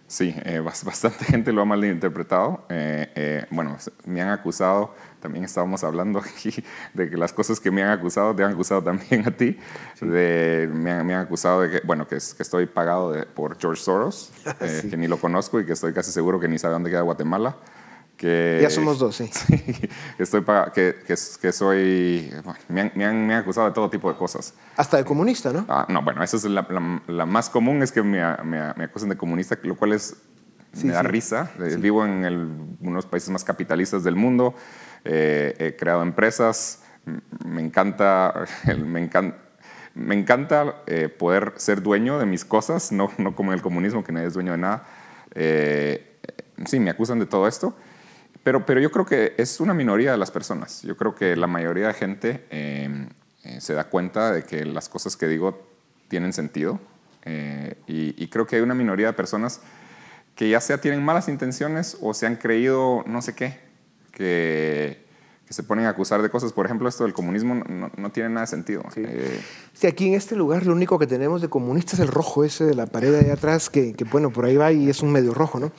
[0.07, 2.65] Sí, eh, bastante gente lo ha malinterpretado.
[2.67, 6.51] Eh, eh, bueno, me han acusado, también estábamos hablando aquí
[6.95, 9.55] de que las cosas que me han acusado te han acusado también a ti.
[10.01, 14.31] De, me, han, acusado de que, bueno, que, que estoy pagado por George Soros,
[14.89, 17.55] que ni lo conozco y que estoy casi seguro que ni sabe dónde queda Guatemala
[18.21, 19.29] ya somos dos, sí.
[20.19, 22.31] estoy que, que, soy.
[22.67, 24.53] me, han, me, han, acusado de todo tipo de cosas.
[24.75, 25.65] Hasta de comunista, ¿no?
[25.69, 26.67] Ah, no, bueno, esa es la,
[27.07, 30.17] la, más común, es que me, me, acusen de comunista, lo cual es.
[30.83, 31.51] me da risa.
[31.59, 34.53] Eh, vivo en el, uno de los países más capitalistas del mundo.
[35.05, 36.83] Eh, he creado empresas.
[37.45, 38.45] Me encanta.
[38.77, 39.45] Me encanta
[39.95, 44.01] me encanta eh, poder ser dueño de mis cosas, no, no como en el comunismo,
[44.01, 44.85] que nadie es dueño de nada.
[46.65, 47.75] sí, me acusan de todo esto.
[48.43, 50.81] Pero, pero yo creo que es una minoría de las personas.
[50.83, 53.09] Yo creo que la mayoría de gente em,
[53.43, 55.67] eh, se da cuenta de que las cosas que digo
[56.07, 56.79] tienen sentido.
[57.25, 59.61] Eh, y, creo que hay una minoría de personas
[60.35, 63.59] que ya sea tienen malas intenciones o se han creído no sé qué,
[64.13, 65.05] que,
[65.49, 66.53] que se ponen a acusar de cosas.
[66.53, 68.83] Por ejemplo, esto del comunismo no, no tiene nada de sentido.
[68.93, 69.01] Sí.
[69.03, 69.41] Eh,
[69.73, 69.87] sí.
[69.87, 72.75] aquí en este lugar lo único que tenemos de comunista es el rojo ese de
[72.75, 75.59] la pared de atrás, que, que, bueno, por ahí va y es un medio rojo,
[75.59, 75.71] ¿no?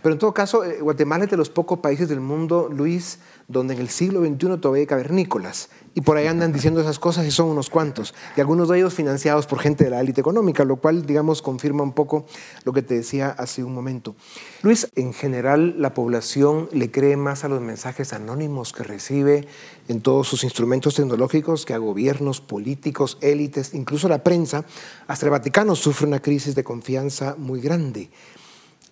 [0.00, 3.74] Pero en todo caso, eh, Guatemala es de los pocos países del mundo, Luis, donde
[3.74, 5.70] en el siglo XXI todavía hay cavernícolas.
[5.96, 8.12] Y por ahí andan diciendo esas cosas y son unos cuantos.
[8.36, 11.82] Y algunos de ellos financiados por gente de la élite económica, lo cual, digamos, confirma
[11.82, 12.26] un poco
[12.64, 14.14] lo que te decía hace un momento.
[14.60, 19.48] Luis, en general, la población le cree más a los mensajes anónimos que recibe
[19.88, 24.66] en todos sus instrumentos tecnológicos que a gobiernos, políticos, élites, incluso la prensa.
[25.06, 28.10] Hasta el Vaticano sufre una crisis de confianza muy grande.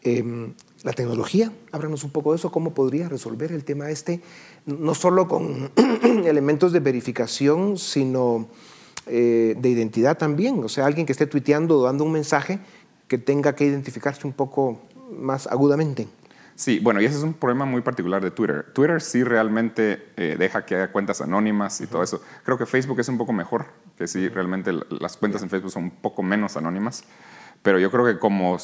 [0.04, 4.20] Em, la tecnología, háblanos un poco de eso, cómo podría resolver el tema este,
[4.66, 5.70] no solo con
[6.26, 8.46] elementos de verificación, sino
[9.06, 10.62] eh, de identidad también.
[10.62, 12.58] O sea, alguien que esté tuiteando o dando un mensaje
[13.08, 16.06] que tenga que identificarse un poco más agudamente.
[16.54, 18.66] Sí, bueno, y ese es un problema muy particular de Twitter.
[18.74, 22.20] Twitter sí realmente eh, deja que haya cuentas anónimas y todo eso.
[22.44, 25.84] Creo que Facebook es un poco mejor, que sí, realmente las cuentas en Facebook son
[25.84, 27.04] un poco menos anónimas.
[27.62, 28.58] Pero yo creo que como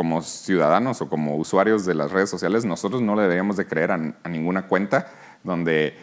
[0.00, 3.92] como ciudadanos o como usuarios de las redes sociales, nosotros no le deberíamos de creer
[3.92, 3.98] a,
[4.30, 5.08] ninguna cuenta
[5.44, 5.94] donde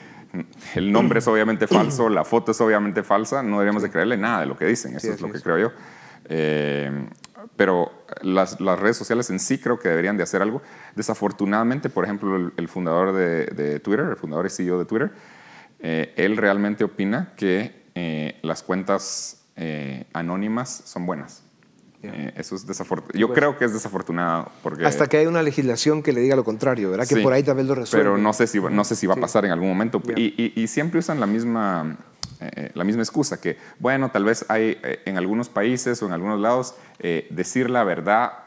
[0.76, 4.42] el nombre es obviamente falso, la foto es obviamente falsa, no deberíamos de creerle nada
[4.42, 5.72] de lo que dicen, eso es lo que creo yo.
[6.26, 7.08] Eh,
[7.56, 10.62] pero las, redes sociales en sí creo que deberían de hacer algo.
[10.96, 15.12] Desafortunadamente, por ejemplo, el, fundador de, Twitter, el fundador y CEO de Twitter,
[15.80, 19.42] eh, él realmente opina que eh, las cuentas
[20.14, 21.47] anónimas son buenas
[22.04, 23.18] Eh, eso es desafortunado.
[23.18, 24.52] Yo creo que es desafortunado.
[24.62, 27.08] Porque, Hasta que hay una legislación que le diga lo contrario, ¿verdad?
[27.08, 28.04] que por ahí tal vez lo resuelve.
[28.04, 30.02] Pero no sé si, no sé si va a pasar en algún momento.
[30.16, 31.98] Y, y, siempre usan la misma,
[32.40, 36.14] eh, la misma excusa, que bueno, tal vez hay eh, en algunos países o en
[36.14, 36.76] algunos lados,
[37.30, 38.40] decir la verdad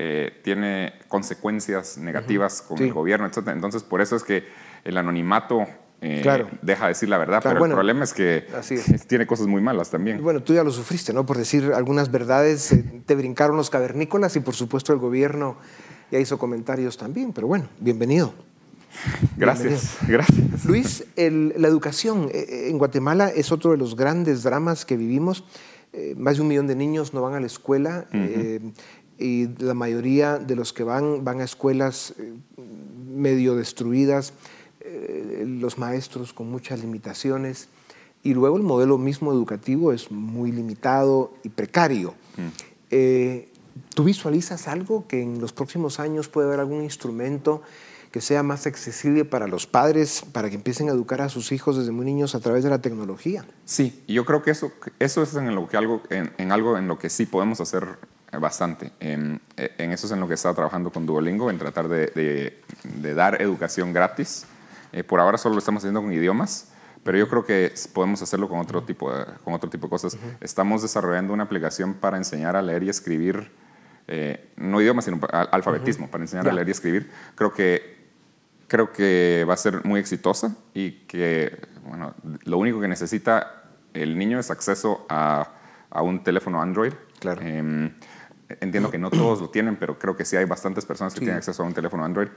[0.43, 3.49] tiene consecuencias negativas con el gobierno, etc.
[3.49, 4.45] Entonces, por eso es que
[4.85, 5.67] el anonimato
[6.03, 6.49] eh, claro.
[6.63, 8.47] deja de decir la verdad, pero el problema es que
[9.07, 10.23] tiene cosas muy malas también.
[10.23, 11.27] Bueno, tú ya lo sufriste, ¿no?
[11.27, 15.59] Por decir algunas verdades, eh, te brincaron los cavernícolas y por supuesto el gobierno
[16.11, 18.33] ya hizo comentarios también, pero bueno, bienvenido.
[19.37, 20.65] Gracias, gracias.
[20.65, 25.45] Luis, la educación eh, en Guatemala es otro de los grandes dramas que vivimos.
[26.17, 28.07] más de un millón de niños no van a la escuela
[29.19, 32.15] y la mayoría de los que van van a escuelas
[33.07, 34.33] medio destruidas
[35.01, 37.69] eh, los maestros con muchas limitaciones
[38.23, 42.15] y luego el modelo mismo educativo es muy limitado y precario.
[42.37, 42.49] Mm.
[42.91, 43.49] Eh,
[43.95, 47.63] ¿Tú visualizas algo que en los próximos años puede haber algún instrumento
[48.11, 51.79] que sea más accesible para los padres, para que empiecen a educar a sus hijos
[51.79, 53.47] desde muy niños a través de la tecnología?
[53.65, 56.99] Sí, yo creo que eso, eso es en, lo que algo, en, algo en lo
[56.99, 57.87] que sí podemos hacer
[58.39, 58.93] bastante.
[59.01, 63.41] En, eso es en lo que está trabajando con Duolingo, en tratar de, de dar
[63.41, 64.45] educación gratis
[64.93, 66.73] eh, por ahora solo lo estamos haciendo con idiomas,
[67.03, 70.19] pero yo creo que podemos hacerlo con otro tipo de, con otro tipo de cosas.
[70.41, 73.51] Estamos desarrollando una aplicación para enseñar a leer y escribir,
[74.07, 77.11] eh, no idiomas, sino alfabetismo, para enseñar a leer y escribir.
[77.37, 78.09] Creo que,
[78.69, 84.19] creo que va a ser muy exitosa y que bueno, lo único que necesita el
[84.19, 85.53] niño es acceso a,
[85.91, 86.93] a un teléfono Android.
[87.19, 87.41] Claro.
[87.43, 87.93] Em,
[88.61, 91.37] entiendo que no todos lo tienen, pero creo que sí hay bastantes personas que tienen
[91.37, 92.29] acceso a un teléfono Android.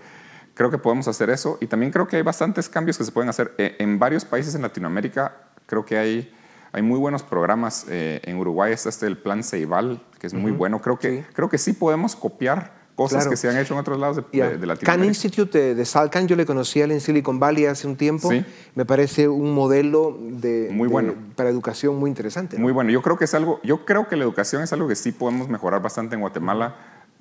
[0.54, 3.30] Creo que podemos hacer eso y también creo que hay bastantes cambios que se pueden
[3.30, 3.54] hacer.
[3.58, 5.36] Eh, en varios países en Latinoamérica
[5.66, 6.32] creo que hay,
[6.72, 7.86] hay muy buenos programas.
[7.89, 10.80] Eh, en Uruguay está este el Plan Ceibal, que es muy bueno.
[10.82, 11.26] Creo que, sí.
[11.34, 14.86] creo que sí podemos copiar cosas que se han hecho en otros lados de, Latinoamérica.
[14.86, 18.30] Can Institute de, Salcan, yo le conocí en Silicon Valley hace un tiempo.
[18.76, 21.16] Me parece un modelo de, muy bueno.
[21.36, 22.58] para educación muy interesante.
[22.58, 22.92] Muy bueno.
[22.92, 25.50] Yo creo que es algo, yo creo que la educación es algo que sí podemos
[25.50, 26.76] mejorar bastante en Guatemala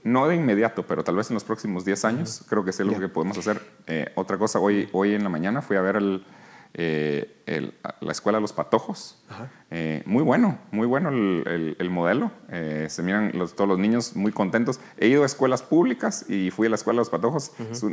[0.04, 2.98] no de inmediato, pero tal vez en los próximos 10 años, creo que es lo
[2.98, 3.60] que podemos hacer.
[3.86, 6.00] Eh, otra cosa, hoy, hoy en la mañana fui a ver
[6.74, 9.22] eh, la escuela de los patojos.
[9.70, 12.32] Eh, muy bueno, muy bueno el, modelo.
[12.50, 14.80] se miran todos los niños muy contentos.
[14.98, 17.52] He ido a escuelas públicas y fui a la escuela de los patojos.
[17.70, 17.84] Es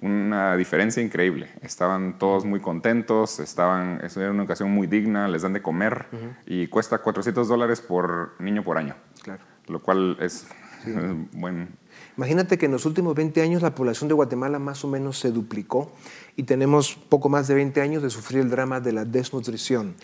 [0.00, 1.50] una diferencia increíble.
[1.62, 6.06] Estaban todos muy contentos, estaban, es una educación muy digna, les dan de comer
[6.46, 8.94] y cuesta 400 dólares por niño por año.
[9.22, 9.42] Claro.
[9.66, 10.46] Lo cual es
[11.32, 11.68] bueno.
[12.16, 15.30] Imagínate que en los últimos 20 años la población de Guatemala más o menos se
[15.30, 15.92] duplicó
[16.36, 19.94] y tenemos poco más de 20 años de sufrir el drama de la desnutrición.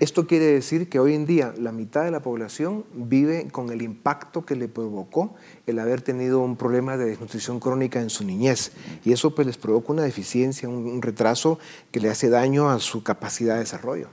[0.00, 3.82] Esto quiere decir que hoy en día la mitad de la población vive con el
[3.82, 5.34] impacto que le provocó
[5.66, 8.72] el haber tenido un problema de desnutrición crónica en su niñez
[9.04, 11.58] y eso pues les provoca una deficiencia, un, retraso
[11.90, 14.08] que le hace daño a su capacidad de desarrollo.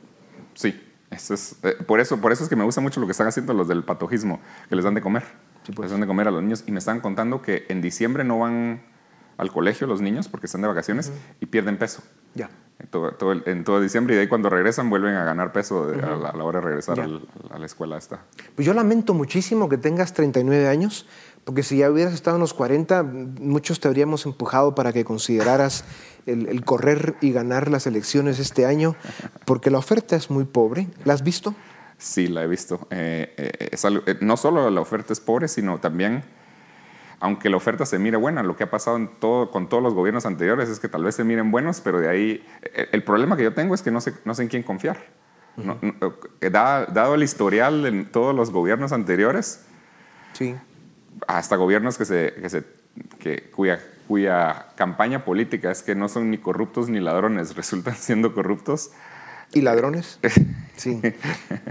[0.54, 0.74] Sí,
[1.10, 3.28] eso es, eh, por, eso, por eso es que me gusta mucho lo que están
[3.28, 5.24] haciendo los del patojismo, que les dan de comer.
[5.63, 5.86] Sí, pues.
[5.86, 6.63] Les dan de comer a los niños.
[6.67, 8.84] Y me están contando que en diciembre no van
[9.38, 12.04] al colegio los niños porque están de vacaciones y pierden peso.
[12.36, 12.50] Ya.
[12.80, 16.36] En todo, en todo, diciembre y de ahí cuando regresan vuelven a ganar peso a,
[16.36, 18.21] la, hora de regresar a la escuela esta.
[18.56, 21.06] Pues yo lamento muchísimo que tengas 39 años
[21.43, 25.86] porque si ya hubieras estado en los 40 muchos te habríamos empujado para que consideraras
[26.26, 28.95] el, correr y ganar las elecciones este año,
[29.45, 30.88] porque la oferta es muy pobre.
[31.04, 31.56] ¿La has visto?
[32.02, 32.88] Sí, la he visto.
[32.90, 36.24] Eh, eh, eh, no solo la oferta es pobre, sino también,
[37.20, 39.94] aunque la oferta se mire buena, lo que ha pasado en todo, con todos los
[39.94, 42.48] gobiernos anteriores es que tal vez se miren buenos, pero de ahí,
[42.92, 44.98] el problema que yo tengo es que no sé, no sé en quién confiar.
[46.42, 49.64] dado, el historial en todos los gobiernos anteriores,
[50.34, 50.56] sí.
[51.28, 52.64] hasta gobiernos que se, que se
[53.20, 58.34] que, cuya cuya campaña política es que no son ni corruptos ni ladrones, resultan siendo
[58.34, 58.92] corruptos.
[59.54, 60.20] ¿Y ladrones?
[60.78, 61.00] Sí,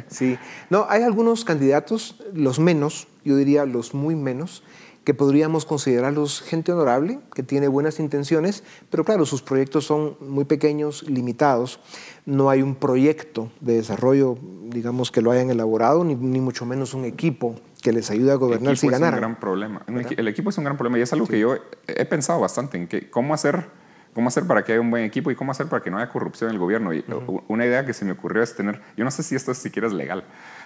[0.06, 0.38] sí.
[0.68, 4.62] No, hay algunos candidatos, los menos, yo diría los muy menos,
[5.02, 10.44] que podríamos considerarlos gente honorable, que tiene buenas intenciones, pero claro, sus proyectos son muy
[10.44, 11.80] pequeños, limitados.
[12.24, 14.38] No hay un proyecto de desarrollo,
[14.68, 18.36] digamos, que lo hayan elaborado, ni, ni mucho menos un equipo que les ayude a
[18.36, 19.14] gobernar si ganaran.
[19.14, 19.82] Es un gran problema.
[20.16, 22.86] El equipo es un gran problema y es algo que yo he pensado bastante en
[22.86, 23.66] que cómo hacer,
[24.14, 26.08] cómo hacer para que haya un buen equipo y cómo hacer para que no haya
[26.08, 26.92] corrupción en el gobierno.
[26.92, 27.04] Y
[27.48, 29.94] una idea que se me ocurrió es tener, yo no sé si esto siquiera es
[29.94, 30.24] legal,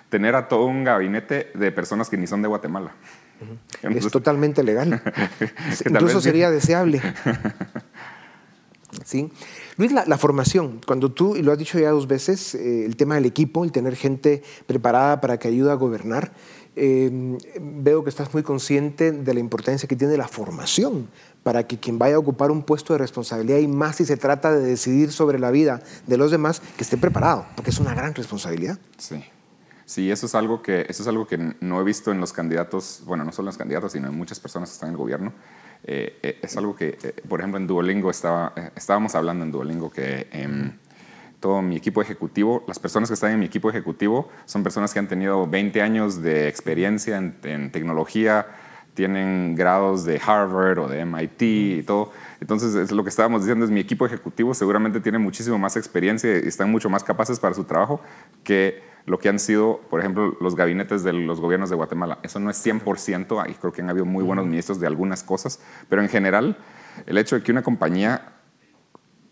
[0.08, 2.92] tener a todo un gabinete de personas que ni son de Guatemala.
[3.82, 5.02] es totalmente legal.
[5.86, 7.00] Incluso sería deseable.
[9.04, 9.30] ¿Sí?
[9.76, 13.16] Luis, la, formación, cuando tú, y lo has dicho ya dos veces, eh, el tema
[13.16, 16.32] del equipo, el tener gente preparada para que ayude a gobernar,
[16.76, 21.08] eh, veo que estás muy consciente de la importancia que tiene la formación
[21.42, 24.52] para que quien vaya a ocupar un puesto de responsabilidad y más si se trata
[24.52, 28.14] de decidir sobre la vida de los demás, que esté preparado, porque es una gran
[28.14, 28.78] responsabilidad.
[28.98, 29.22] Sí.
[29.86, 33.02] Sí, eso es algo que, eso es algo que no he visto en los candidatos,
[33.04, 35.32] bueno, no solo en los candidatos, sino en muchas personas que están en el gobierno.
[35.86, 39.90] Eh, eh, es algo que, eh, por ejemplo, en Duolingo estaba, estábamos hablando en Duolingo
[39.90, 40.72] que em,
[41.44, 44.98] todo mi equipo ejecutivo, las personas que están en mi equipo ejecutivo son personas que
[44.98, 48.46] han tenido 20 años de experiencia en, en tecnología,
[48.94, 52.12] tienen grados de Harvard o de MIT y todo.
[52.40, 56.34] Entonces, es lo que estábamos diciendo es mi equipo ejecutivo seguramente tiene muchísimo más experiencia
[56.34, 58.00] y están mucho más capaces para su trabajo
[58.42, 62.20] que lo que han sido, por ejemplo, los gabinetes de los gobiernos de Guatemala.
[62.22, 65.60] Eso no es 100%, ahí creo que han habido muy buenos ministros de algunas cosas,
[65.90, 66.56] pero en general,
[67.04, 68.30] el hecho de que una compañía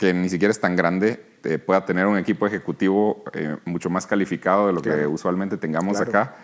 [0.06, 4.06] que ni siquiera es tan grande eh, pueda tener un equipo ejecutivo eh, mucho más
[4.06, 6.36] calificado de lo que usualmente tengamos acá,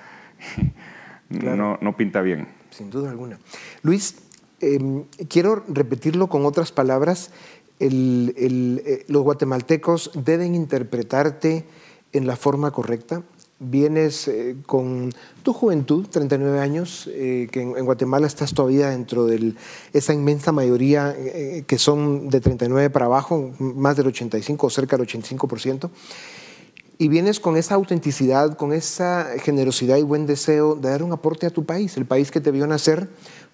[1.29, 3.39] no, no pinta bien sin duda alguna.
[3.83, 4.17] Luis,
[4.61, 7.31] em, quiero repetirlo con otras palabras.
[7.81, 11.65] Eh, los guatemaltecos deben interpretarte
[12.13, 13.23] en la forma correcta.
[13.61, 19.55] Vienes eh, con tu juventud, 39 años, eh, que en, Guatemala estás todavía dentro de
[19.93, 21.17] esa inmensa mayoría
[21.67, 25.91] que son de 39 para abajo, más del 85 o cerca del 85%
[27.01, 31.47] y vienes con esa autenticidad, con esa generosidad y buen deseo de dar un aporte
[31.47, 33.09] a tu país, el país que te vio nacer,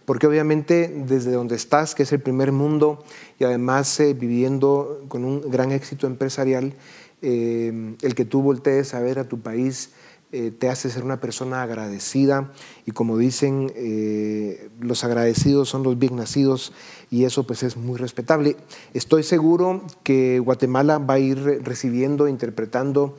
[0.06, 3.04] porque obviamente desde donde estás, que es el primer mundo,
[3.38, 6.72] y además eh, viviendo con un gran éxito empresarial,
[7.24, 9.90] eh, el que tú voltees a ver a tu país
[10.32, 12.52] eh, te hace ser una persona agradecida
[12.86, 13.72] y como dicen,
[14.80, 16.72] los agradecidos son los bien nacidos
[17.10, 18.56] y eso pues es muy respetable.
[18.92, 23.16] Estoy seguro que Guatemala va a ir recibiendo, interpretando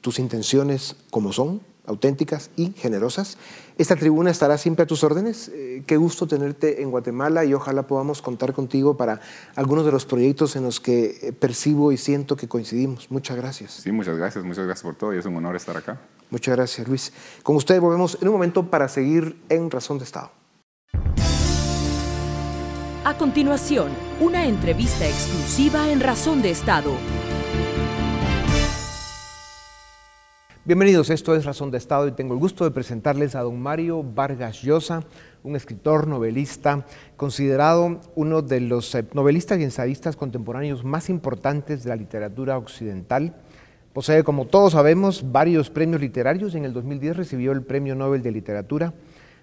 [0.00, 3.38] tus intenciones como son, auténticas y generosas.
[3.78, 5.50] Esta tribuna estará siempre a tus órdenes.
[5.54, 9.20] Eh, qué gusto tenerte en Guatemala y ojalá podamos contar contigo para
[9.56, 13.10] algunos de los proyectos en los que eh, percibo y siento que coincidimos.
[13.10, 13.72] Muchas gracias.
[13.72, 16.00] Sí, muchas gracias, muchas gracias por todo y es un honor estar acá.
[16.30, 17.12] Muchas gracias, Luis.
[17.42, 20.30] Con ustedes volvemos en un momento para seguir en Razón de Estado.
[23.04, 26.92] A continuación, una entrevista exclusiva en Razón de Estado.
[30.68, 34.02] Bienvenidos, esto es Razón de Estado y tengo el gusto de presentarles a don Mario
[34.02, 35.02] Vargas Llosa,
[35.42, 36.84] un escritor, novelista,
[37.16, 43.34] considerado uno de los eh, novelistas y ensayistas contemporáneos más importantes de la literatura occidental.
[43.94, 48.32] Posee, como todos sabemos, varios premios literarios en el 2010 recibió el Premio Nobel de
[48.32, 48.92] Literatura.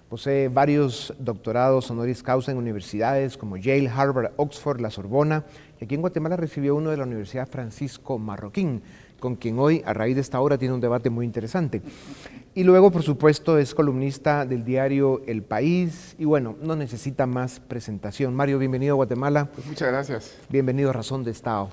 [0.09, 5.43] Posee varios doctorados honoris causa en universidades como Yale, Harvard, Oxford, la Sorbona.
[5.81, 8.83] Y aquí en Guatemala recibió uno de la Universidad Francisco Marroquín
[9.25, 11.81] con quien hoy, a raíz de esta hora, tiene un debate muy interesante.
[12.53, 17.59] Y luego, por supuesto, es columnista del diario El País y bueno, no necesita más
[17.59, 18.35] presentación.
[18.35, 19.49] Mario, bienvenido a Guatemala.
[19.51, 20.37] Pues muchas gracias.
[20.47, 21.71] Bienvenido a Razón de Estado.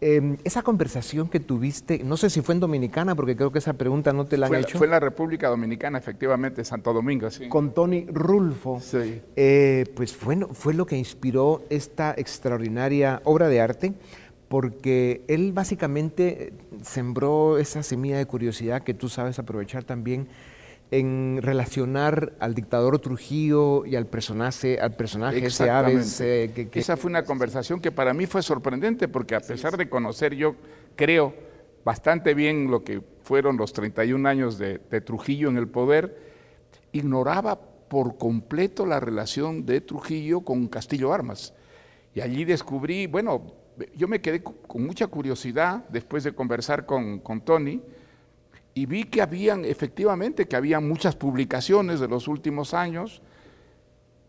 [0.00, 3.72] Em, esa conversación que tuviste, no sé si fue en Dominicana, porque creo que esa
[3.72, 4.78] pregunta no te la han hecho.
[4.78, 7.48] Fue en la República Dominicana, efectivamente, Santo Domingo, sí.
[7.48, 8.80] Con Tony Rulfo.
[8.80, 9.20] Sí.
[9.34, 13.94] Eh, pues fue, fue lo que inspiró esta extraordinaria obra de arte
[14.48, 16.52] porque él básicamente eh,
[16.82, 20.28] sembró esa semilla de curiosidad que tú sabes aprovechar también
[20.90, 26.18] en relacionar al dictador Trujillo y al personaje, al personaje ese Aves.
[26.18, 30.34] que, Esa fue una conversación que para mí fue sorprendente porque a pesar de conocer
[30.34, 30.54] yo
[30.94, 31.34] creo
[31.84, 36.16] bastante bien lo que fueron los 31 años de, de Trujillo en el poder,
[36.92, 41.54] ignoraba por completo la relación de Trujillo con Castillo Armas.
[42.14, 43.42] Y allí descubrí, bueno,
[43.96, 47.80] yo me quedé con mucha curiosidad después de conversar con, Tony
[48.74, 53.22] y vi que habían, efectivamente, que había muchas publicaciones de los últimos años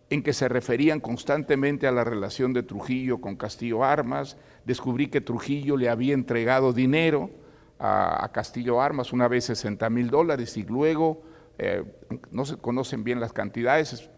[0.09, 4.37] en que se referían constantemente a la relación de Trujillo con Castillo Armas.
[4.63, 7.31] Descubrí que Trujillo le había entregado dinero
[7.79, 11.23] a, Castillo Armas, una vez 60 mil dólares, y luego,
[11.57, 11.83] eh,
[12.31, 14.09] no se conocen bien las cantidades,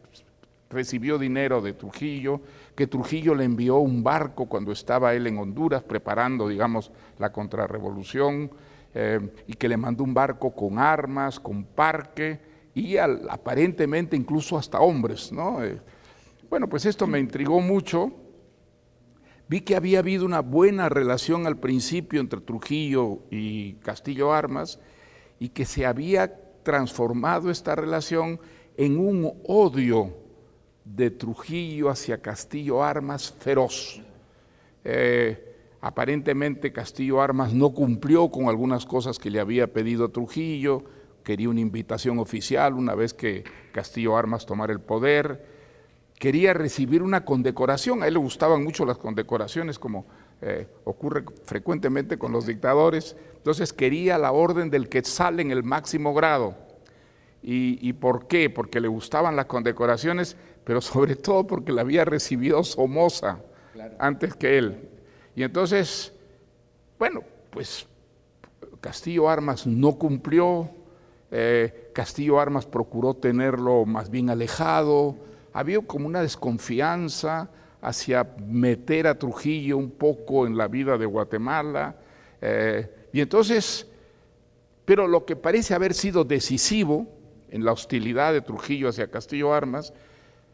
[0.69, 2.41] recibió dinero de Trujillo,
[2.75, 8.51] que Trujillo le envió un barco cuando estaba él en Honduras preparando, digamos, la contrarrevolución,
[8.93, 12.39] eh, y que le mandó un barco con armas, con parque,
[12.73, 15.63] y aparentemente incluso hasta hombres, ¿no?
[15.63, 15.79] Eh,
[16.49, 18.11] bueno, pues esto me intrigó mucho.
[19.47, 24.79] Vi que había habido una buena relación al principio entre Trujillo y Castillo Armas
[25.39, 28.39] y que se había transformado esta relación
[28.75, 30.26] en un odio
[30.95, 34.01] de Trujillo hacia Castillo Armas feroz.
[34.83, 40.83] Eh, aparentemente Castillo Armas no cumplió con algunas cosas que le había pedido Trujillo,
[41.23, 45.45] quería una invitación oficial una vez que Castillo Armas tomara el poder,
[46.17, 50.05] quería recibir una condecoración, a él le gustaban mucho las condecoraciones como
[50.41, 56.13] eh, ocurre frecuentemente con los dictadores, entonces quería la orden del Quetzal en el máximo
[56.13, 56.55] grado.
[57.49, 58.49] ¿Y, por qué?
[58.49, 60.35] Porque le gustaban las condecoraciones,
[60.67, 63.39] pero sobre todo porque la había recibido Somoza
[63.99, 64.89] antes que él.
[65.33, 66.11] Y entonces,
[66.99, 67.87] bueno, pues
[68.81, 70.69] Castillo Armas no cumplió,
[71.31, 75.15] eh, Castillo Armas procuró tenerlo más bien alejado,
[75.53, 77.49] había como una desconfianza,
[77.81, 81.95] hacia meter a Trujillo un poco en la vida de Guatemala.
[82.41, 83.87] Eh, y entonces,
[84.83, 87.07] pero lo que parece haber sido decisivo
[87.51, 89.93] en la hostilidad de Trujillo hacia Castillo Armas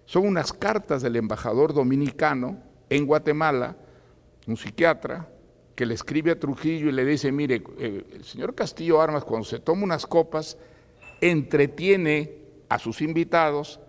[0.05, 2.57] son unas cartas del embajador dominicano
[2.89, 3.75] en Guatemala,
[4.47, 5.29] un psiquiatra,
[5.75, 9.45] que le escribe a Trujillo y le dice, mire, eh, el señor Castillo Armas cuando
[9.45, 10.57] se toma unas copas,
[11.21, 13.79] entretiene a sus invitados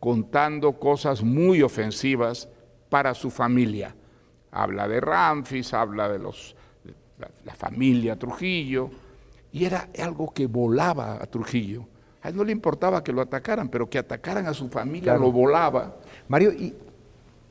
[0.00, 2.48] contando cosas muy ofensivas
[2.88, 3.94] para su familia.
[4.50, 6.56] Habla de Ramfis, habla de los,
[7.44, 8.90] la, familia Trujillo,
[9.52, 11.86] y era algo que volaba a Trujillo.
[12.22, 15.32] A él no le importaba que lo atacaran, pero que atacaran a su familia lo
[15.32, 15.96] volaba.
[16.28, 16.74] Mario, y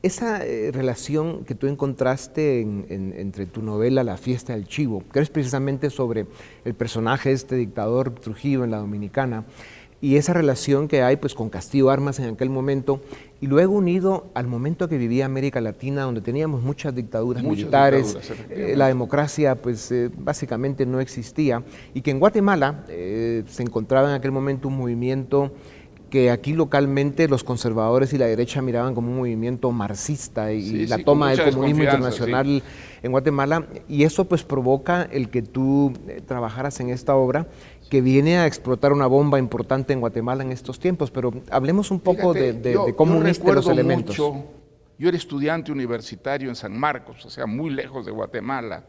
[0.02, 5.28] esa eh, relación que tú encontraste entre tu novela La fiesta del chivo, que es
[5.28, 6.26] precisamente sobre
[6.64, 9.44] el personaje de este dictador Trujillo en la Dominicana,
[10.00, 13.02] y esa relación que hay pues con Castillo Armas en aquel momento
[13.40, 18.16] y luego unido al momento que vivía América Latina donde teníamos muchas dictaduras militares,
[18.50, 21.62] eh, la democracia pues eh, básicamente no existía.
[21.94, 25.52] Y que en Guatemala eh, se encontraba en aquel momento un movimiento
[26.10, 30.98] que aquí localmente los conservadores y la derecha miraban como un movimiento marxista y la
[30.98, 32.62] toma del comunismo internacional
[33.02, 33.68] en Guatemala.
[33.88, 35.92] Y eso pues provoca el que tú
[36.26, 37.46] trabajaras en esta obra
[37.90, 41.98] que viene a explotar una bomba importante en Guatemala en estos tiempos, pero hablemos un
[41.98, 44.16] poco de, cómo uniste los elementos.
[44.16, 44.44] Mucho,
[44.96, 48.84] yo era estudiante universitario en San Marcos, o sea, muy lejos de Guatemala,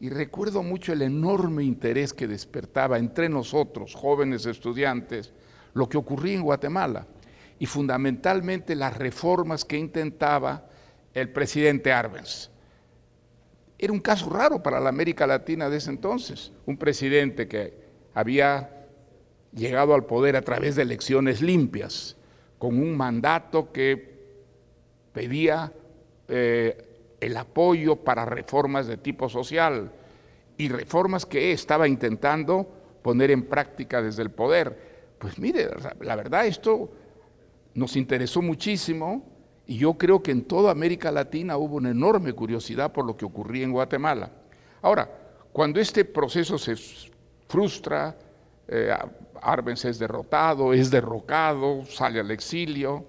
[0.00, 5.34] y recuerdo mucho el enorme interés que despertaba entre nosotros, jóvenes estudiantes,
[5.74, 7.06] lo que ocurría en Guatemala,
[7.58, 10.66] y fundamentalmente las reformas que intentaba
[11.12, 12.50] el presidente Arbenz.
[13.78, 17.83] Era un caso raro para la América Latina de ese entonces, un presidente que
[18.14, 18.70] había
[19.52, 22.16] llegado al poder a través de elecciones limpias,
[22.58, 24.14] con un mandato que
[25.12, 25.72] pedía
[26.28, 29.92] eh, el apoyo para reformas de tipo social
[30.56, 32.66] y reformas que estaba intentando
[33.02, 35.14] poner en práctica desde el poder.
[35.18, 35.68] Pues mire,
[36.00, 36.90] la verdad esto
[37.74, 39.24] nos interesó muchísimo
[39.66, 43.24] y yo creo que en toda América Latina hubo una enorme curiosidad por lo que
[43.24, 44.30] ocurría en Guatemala.
[44.82, 45.10] Ahora,
[45.52, 46.76] cuando este proceso se
[47.48, 48.16] frustra,
[48.68, 48.94] eh,
[49.40, 53.04] Arbenz es derrotado, es derrocado, sale al exilio.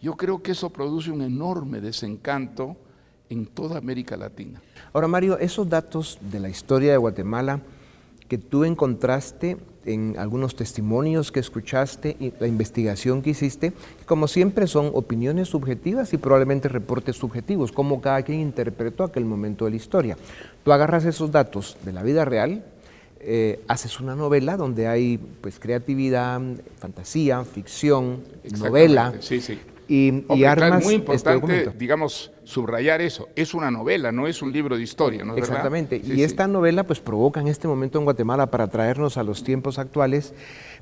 [0.00, 2.76] Yo creo que eso produce un enorme desencanto
[3.28, 4.60] en toda América Latina.
[4.92, 7.60] Ahora, Mario, esos datos de la historia de Guatemala
[8.28, 13.72] que tú encontraste en algunos testimonios que escuchaste y la investigación que hiciste,
[14.06, 19.64] como siempre son opiniones subjetivas y probablemente reportes subjetivos, como cada quien interpretó aquel momento
[19.64, 20.16] de la historia.
[20.64, 22.64] Tú agarras esos datos de la vida real,
[23.20, 26.40] eh, haces una novela donde hay pues creatividad,
[26.78, 28.22] fantasía, ficción,
[28.58, 29.14] novela.
[29.20, 29.58] Sí, sí.
[29.88, 33.28] Y, y armas muy este importante, digamos, subrayar eso.
[33.36, 36.00] Es una novela, no es un libro de historia, ¿no Exactamente.
[36.04, 39.78] y esta novela pues provoca en este momento en Guatemala para traernos a los tiempos
[39.78, 40.34] actuales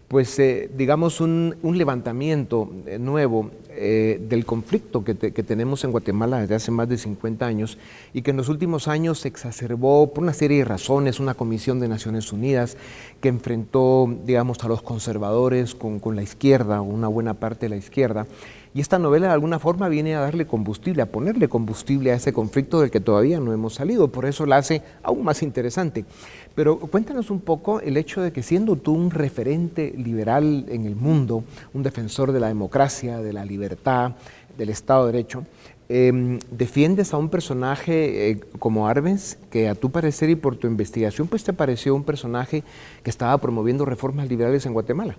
[0.08, 6.54] pues eh, digamos un, levantamiento eh, nuevo eh, del conflicto que, tenemos en Guatemala desde
[6.54, 7.78] hace más de 50 años
[8.14, 11.78] y que en los últimos años se exacerbó por una serie de razones, una comisión
[11.78, 12.78] de Naciones Unidas
[13.20, 17.76] que enfrentó, digamos, a los conservadores con, con la izquierda, una buena parte de la
[17.76, 18.26] izquierda,
[18.74, 22.32] y esta novela de alguna forma viene a darle combustible, a ponerle combustible a ese
[22.32, 26.04] conflicto del que todavía no hemos salido, por eso la hace aún más interesante.
[26.54, 30.96] Pero cuéntanos un poco el hecho de que siendo tú un referente liberal en el
[30.96, 34.12] mundo, un defensor de la democracia, de la libertad,
[34.56, 35.44] del Estado de Derecho,
[35.88, 40.66] em, defiendes a un personaje eh, como Arbenz, que a tu parecer y por tu
[40.66, 42.64] investigación, pues te pareció un personaje
[43.02, 45.16] que estaba promoviendo reformas liberales en Guatemala.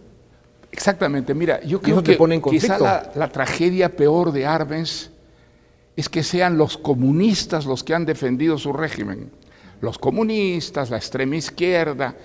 [0.71, 2.17] Exactamente, mira, yo creo que
[2.49, 5.09] quizá la, tragedia peor de Arbenz
[5.95, 9.31] es que sean los comunistas los que han defendido su régimen.
[9.81, 12.15] Los comunistas, la extrema izquierda.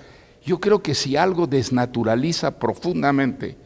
[0.43, 3.57] Yo creo que si algo desnaturaliza profundamente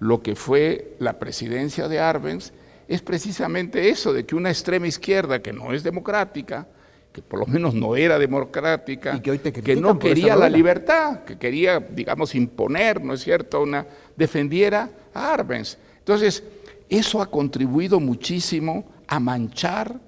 [0.00, 2.52] lo que fue la presidencia de Arbenz,
[2.86, 6.66] es precisamente eso, de que una extrema izquierda que no es democrática,
[7.12, 11.38] que por lo menos no era democrática, Y que que no quería la libertad, que
[11.38, 13.86] quería, digamos, imponer, ¿no es cierto?, una,
[14.16, 15.78] defendiera a Arbenz.
[15.98, 16.42] Entonces,
[16.88, 20.00] eso ha contribuido muchísimo a manchar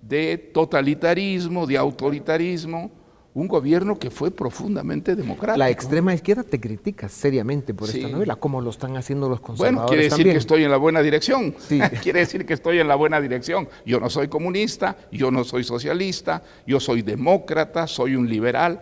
[0.00, 2.90] de totalitarismo, de autoritarismo,
[3.32, 5.58] un gobierno que fue profundamente democrático.
[5.58, 7.98] La extrema izquierda te critica seriamente por Sí.
[7.98, 10.34] esta novela, como lo están haciendo los conservadores Bueno, quiere decir también.
[10.34, 11.54] que estoy en la buena dirección.
[11.58, 11.80] Sí.
[12.02, 13.68] quiere decir que estoy en la buena dirección.
[13.84, 18.80] Yo no soy comunista, yo no soy socialista, yo soy demócrata, soy un liberal.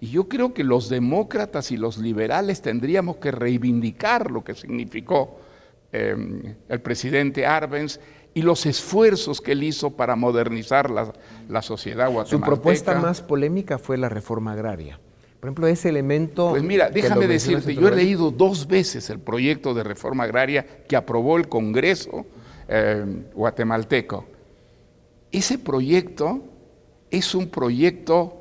[0.00, 5.40] Y yo creo que los demócratas y los liberales tendríamos que reivindicar lo que significó
[5.92, 6.16] eh,
[6.70, 8.00] el presidente Arbenz
[8.34, 11.12] y los esfuerzos que él hizo para modernizar la,
[11.48, 12.46] la sociedad Su guatemalteca.
[12.46, 15.00] propuesta más polémica fue la reforma agraria.
[15.40, 16.50] Por ejemplo, ese elemento...
[16.50, 20.96] Pues mira, déjame decirte, yo he leído dos veces el proyecto de reforma agraria que
[20.96, 22.26] aprobó el Congreso
[22.68, 23.04] eh,
[23.34, 24.26] guatemalteco.
[25.32, 26.42] Ese proyecto
[27.10, 28.36] es un proyecto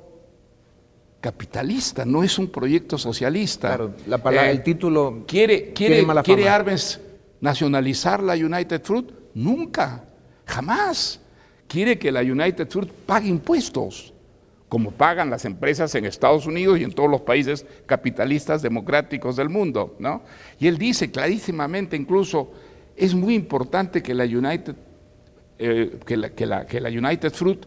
[1.21, 3.69] capitalista, no es un proyecto socialista.
[3.69, 6.49] Claro, la palabra, Eh, el título ¿Quiere, quiere, quiere.
[6.49, 6.99] Arbenz
[7.41, 9.09] nacionalizar la United Fruit?
[9.33, 10.03] Nunca,
[10.45, 11.19] jamás.
[11.67, 14.13] Quiere que la United Fruit pague impuestos,
[14.67, 19.49] como pagan las empresas en Estados Unidos y en todos los países capitalistas democráticos del
[19.49, 19.95] mundo.
[19.99, 20.21] ¿no?
[20.59, 22.51] Y él dice clarísimamente, incluso,
[22.95, 24.75] es muy importante que la United,
[25.57, 27.65] eh, que la- que la- United Fruit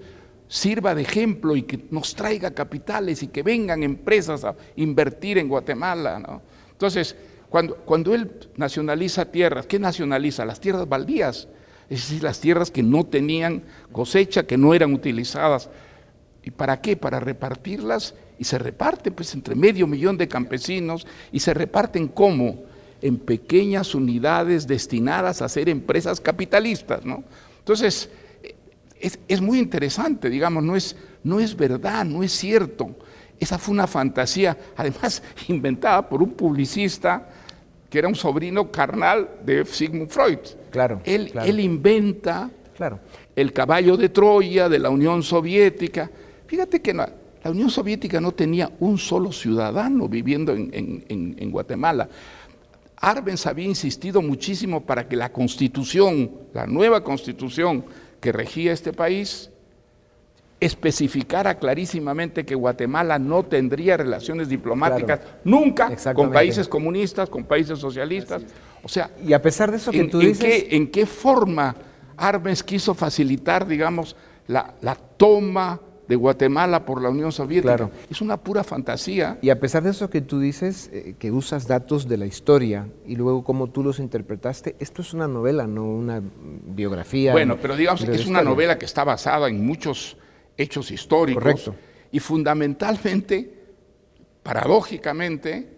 [0.48, 5.48] sirva de ejemplo y que nos traiga capitales y que vengan empresas a invertir en
[5.48, 6.18] Guatemala.
[6.18, 6.42] ¿no?
[6.72, 7.16] Entonces,
[7.52, 10.46] cuando, cuando él nacionaliza tierras, ¿qué nacionaliza?
[10.46, 11.48] Las tierras baldías,
[11.90, 15.68] es decir, las tierras que no tenían cosecha, que no eran utilizadas.
[16.42, 16.96] ¿Y para qué?
[16.96, 22.64] Para repartirlas y se reparte pues entre medio millón de campesinos y se reparten cómo?
[23.02, 27.22] En pequeñas unidades destinadas a ser empresas capitalistas, ¿no?
[27.58, 28.08] Entonces,
[28.98, 32.96] es, es muy interesante, digamos, no es, no es verdad, no es cierto.
[33.38, 37.28] Esa fue una fantasía, además inventada por un publicista
[37.92, 40.38] que era un sobrino carnal de Sigmund Freud.
[40.70, 41.46] Claro, Él, claro.
[41.46, 43.00] él inventa Claro.
[43.36, 46.10] el caballo de Troya de la Unión Soviética.
[46.46, 47.12] Fíjate que la,
[47.44, 52.08] la Unión Soviética no tenía un solo ciudadano viviendo en, en- en- en Guatemala.
[52.96, 57.84] Arbenz había insistido muchísimo para que la constitución, la nueva constitución
[58.20, 59.50] que regía este país,
[60.64, 68.42] especificara clarísimamente que Guatemala no tendría relaciones diplomáticas nunca con países comunistas, con países socialistas.
[68.84, 70.44] O sea, Y a pesar de eso que ¿En, tú en dices...
[70.44, 71.74] qué, en qué forma
[72.16, 74.14] Arbenz quiso facilitar, digamos,
[74.46, 77.76] la, la toma de Guatemala por la Unión Soviética?
[77.76, 77.90] Claro.
[78.08, 79.38] Es una pura fantasía.
[79.42, 82.86] Y a pesar de eso que tú dices, eh, que usas datos de la historia
[83.06, 86.22] y luego cómo tú los interpretaste, esto es una novela, no una
[86.66, 87.32] biografía.
[87.32, 90.16] Bueno, pero digamos que es una novela que está basada en muchos
[90.56, 91.74] hechos históricos Correcto.
[92.10, 93.52] y fundamentalmente,
[94.42, 95.68] paradójicamente,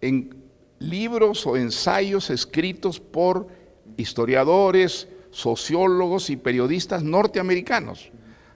[0.00, 0.34] en
[0.78, 3.48] libros o ensayos escritos por
[3.96, 8.10] historiadores, sociólogos y periodistas norteamericanos.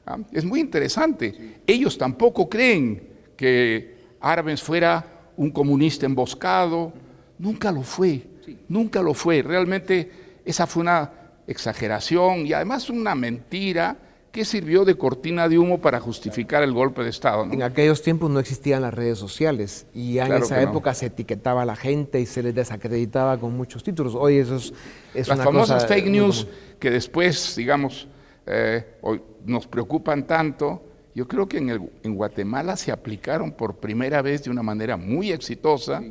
[0.06, 0.18] ¿ah?
[0.32, 1.60] Es muy interesante.
[1.66, 6.92] Ellos tampoco creen que Arbenz fuera un comunista emboscado.
[7.38, 8.22] Nunca lo fue.
[8.68, 9.42] Nunca lo fue.
[9.42, 10.10] Realmente
[10.44, 11.10] esa fue una
[11.46, 13.96] exageración y además una mentira
[14.32, 17.44] que sirvió de cortina de humo para justificar el golpe de Estado.
[17.44, 17.52] ¿no?
[17.52, 20.70] En aquellos tiempos no existían las redes sociales y ya en Claro esa no.
[20.70, 24.14] época se etiquetaba a la gente y se les desacreditaba con muchos títulos.
[24.14, 24.72] Hoy eso es,
[25.14, 26.46] es Las una famosas cosa fake news
[26.80, 28.08] que después, digamos,
[28.46, 30.82] eh, hoy nos preocupan tanto,
[31.14, 34.96] yo creo que en, el- en Guatemala se aplicaron por primera vez de una manera
[34.96, 36.02] muy exitosa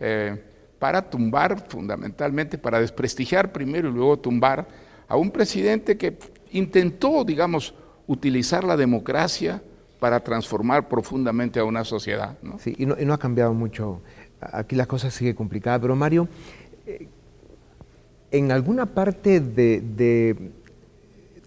[0.00, 0.42] eh,
[0.78, 4.66] para tumbar, fundamentalmente, para desprestigiar primero y luego tumbar
[5.08, 6.16] a un presidente que
[6.56, 7.74] intentó, digamos,
[8.06, 9.62] utilizar la democracia
[10.00, 12.38] para transformar profundamente a una sociedad.
[12.42, 12.58] ¿no?
[12.58, 14.00] Sí, y no, ha cambiado mucho.
[14.40, 15.80] Aquí la cosa sigue complicada.
[15.80, 16.28] Pero Mario,
[16.86, 17.08] eh,
[18.30, 20.52] en alguna parte de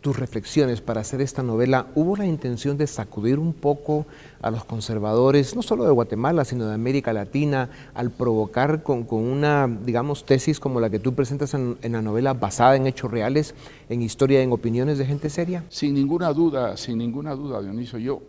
[0.02, 4.06] tus reflexiones para hacer esta novela, ¿hubo la intención de sacudir un poco
[4.42, 9.24] a los conservadores, no solo de Guatemala, sino de América Latina, al provocar con, con
[9.24, 13.12] una, digamos, tesis como la que tú presentas en, en la novela, basada en hechos
[13.12, 13.56] reales,
[13.90, 15.66] en historia, en opiniones de gente seria?
[15.70, 18.22] Sin ninguna duda, sin ninguna duda, Dionisio, yo,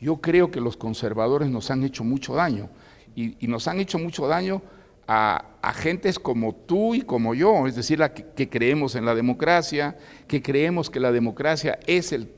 [0.00, 2.68] yo creo que los conservadores nos han hecho mucho daño
[3.14, 4.62] y, y nos han hecho mucho daño
[5.06, 9.04] a, a gentes como tú y como yo, es decir, a que, que creemos en
[9.04, 9.96] la democracia,
[10.26, 12.28] que creemos que la democracia es el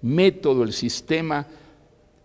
[0.00, 1.46] método, el sistema,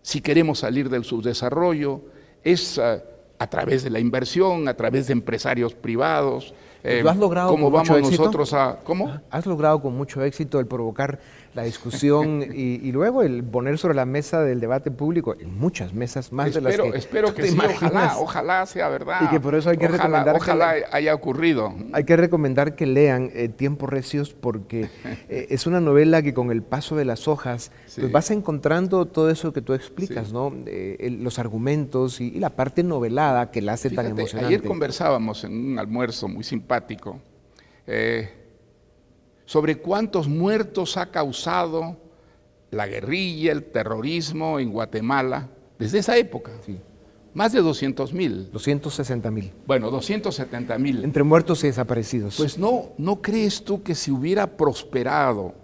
[0.02, 2.02] si queremos salir del subdesarrollo,
[2.42, 3.02] es ah,
[3.38, 7.70] a través de la inversión, a través de empresarios privados, eh, ¿Lo has logrado cómo
[7.70, 8.22] con mucho vamos éxito?
[8.22, 8.78] nosotros a...
[8.84, 9.20] ¿Cómo?
[9.30, 11.18] Has logrado con mucho éxito el provocar
[11.54, 15.92] la discusión y, y luego el poner sobre la mesa del debate público, en muchas
[15.92, 17.82] mesas, más de las espero, que espero que te sí, imaginas.
[17.82, 19.20] ojalá, ojalá sea verdad.
[19.22, 21.74] Y que por eso hay que Ojalá- recomendar que Ojalá la- haya ocurrido.
[21.92, 24.88] Hay que recomendar que lean eh, Tiempos Recios porque
[25.28, 28.02] eh, es una novela que con el paso de las hojas Sí.
[28.02, 30.52] pues vas encontrando todo eso que tú explicas, ¿no?
[30.66, 34.54] Eh, los argumentos y, y la parte novelada que la hace tan emocionante.
[34.54, 37.18] ayer conversábamos en un almuerzo muy simpático
[37.86, 38.28] eh,
[39.48, 41.96] sobre cuántos muertos ha causado
[42.70, 46.52] la guerrilla, el terrorismo en Guatemala desde esa época.
[46.66, 46.78] Sí.
[47.32, 48.50] Más de 200 mil.
[48.52, 49.50] 260 mil.
[49.66, 51.02] Bueno, 270 mil.
[51.02, 52.36] Entre muertos y desaparecidos.
[52.36, 55.54] Pues no, ¿no crees tú que si hubiera prosperado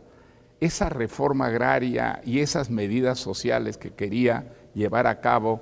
[0.61, 5.61] esa reforma agraria y esas medidas sociales que quería llevar a cabo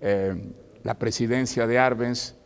[0.00, 0.52] eh,
[0.84, 2.36] la presidencia de Arbenz,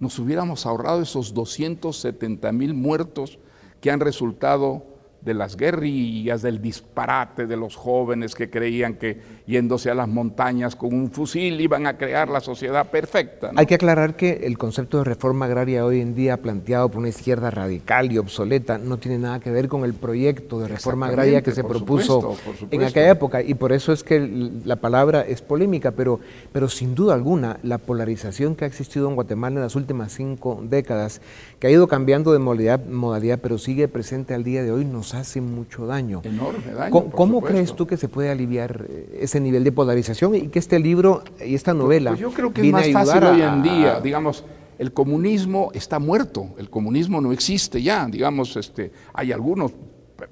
[0.00, 3.38] nos hubiéramos ahorrado esos 270 mil muertos
[3.84, 4.82] que han resultado
[5.20, 10.74] de las guerrillas, del disparate de los jóvenes que creían que yéndose a las montañas
[10.74, 13.52] con un fusil iban a crear la sociedad perfecta.
[13.52, 13.60] ¿no?
[13.60, 17.10] Hay que aclarar que el concepto de reforma agraria hoy en día planteado por una
[17.10, 21.42] izquierda radical y obsoleta no tiene nada que ver con el proyecto de reforma agraria
[21.42, 25.42] que se propuso supuesto, en aquella época y por eso es que la palabra es
[25.42, 26.20] polémica, pero,
[26.52, 30.62] pero sin duda alguna la polarización que ha existido en Guatemala en las últimas cinco
[30.62, 31.20] décadas,
[31.58, 35.14] que ha ido cambiando de modalidad, modalidad pero sigue presente al día de hoy, nos
[35.14, 36.22] hace mucho daño.
[36.24, 40.36] Enorme daño, ¿Cómo, cómo crees tú que se puede aliviar eh, ese nivel de polarización
[40.36, 43.10] y que este libro y esta novela Pues yo creo que es más a fácil
[43.24, 44.44] ayudar hoy a- en día, a- digamos,
[44.78, 49.72] el comunismo está muerto, el comunismo no existe ya, digamos, este, hay algunos
[50.16, 50.28] pa-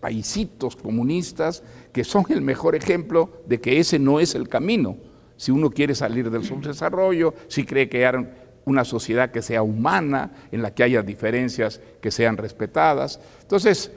[0.00, 1.62] paisitos comunistas
[1.94, 4.96] que son el mejor ejemplo de que ese no es el camino.
[5.38, 8.26] Si uno quiere salir del subdesarrollo, si cree que hay
[8.66, 13.18] una sociedad que sea humana, en la que haya diferencias que sean respetadas.
[13.40, 13.90] Entonces,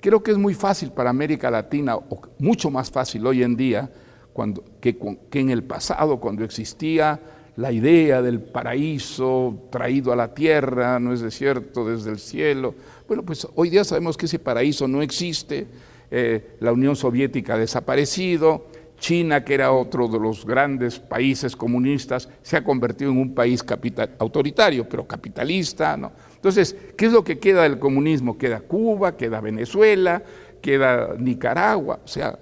[0.00, 3.90] creo que es muy fácil para América Latina, o mucho más fácil hoy en día,
[4.32, 4.98] cuando, que,
[5.30, 7.20] que en el pasado, cuando existía
[7.56, 12.74] la idea del paraíso traído a la tierra, no es cierto, desde el cielo.
[13.06, 15.66] Bueno, pues hoy día sabemos que ese paraíso no existe,
[16.10, 18.66] eh, la Unión Soviética ha desaparecido,
[19.00, 23.62] China, que era otro de los grandes países comunistas, se ha convertido en un país
[23.64, 25.96] capital- autoritario, pero capitalista.
[25.96, 26.12] ¿no?
[26.36, 28.38] Entonces, ¿qué es lo que queda del comunismo?
[28.38, 30.22] Queda Cuba, queda Venezuela,
[30.60, 31.98] queda Nicaragua.
[32.04, 32.38] O sea,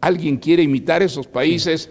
[0.00, 1.90] alguien quiere imitar esos países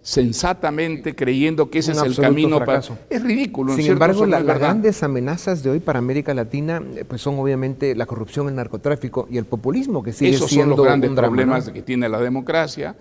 [0.00, 2.80] sensatamente creyendo que ese Un es el camino para...
[2.80, 2.98] fracaso.
[3.10, 3.72] Es ridículo.
[3.72, 7.20] ¿no es Sin embargo, la- las grandes amenazas de hoy para América Latina eh, pues
[7.20, 10.84] son obviamente la corrupción, el narcotráfico y el populismo, que sigue Esos son siendo los
[10.86, 11.72] grandes un drama, problemas ¿no?
[11.74, 12.96] que tiene la democracia.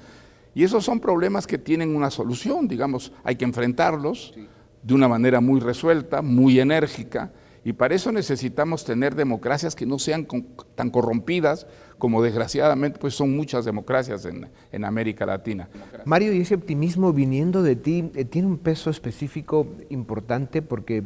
[0.57, 4.33] Y esos son problemas que tienen una solución, digamos, hay que enfrentarlos
[4.81, 7.31] de una manera muy resuelta, muy enérgica.
[7.63, 11.67] Y para eso necesitamos tener democracias que no sean con- tan corrompidas
[11.99, 15.69] como desgraciadamente pues son muchas democracias en, en América Latina.
[16.05, 21.03] Mario, y ese optimismo viniendo de ti eh, tiene un peso específico importante porque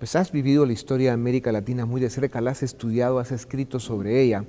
[0.00, 3.32] pues has vivido la historia de América Latina muy de cerca, la has estudiado, has
[3.32, 4.46] escrito sobre ella.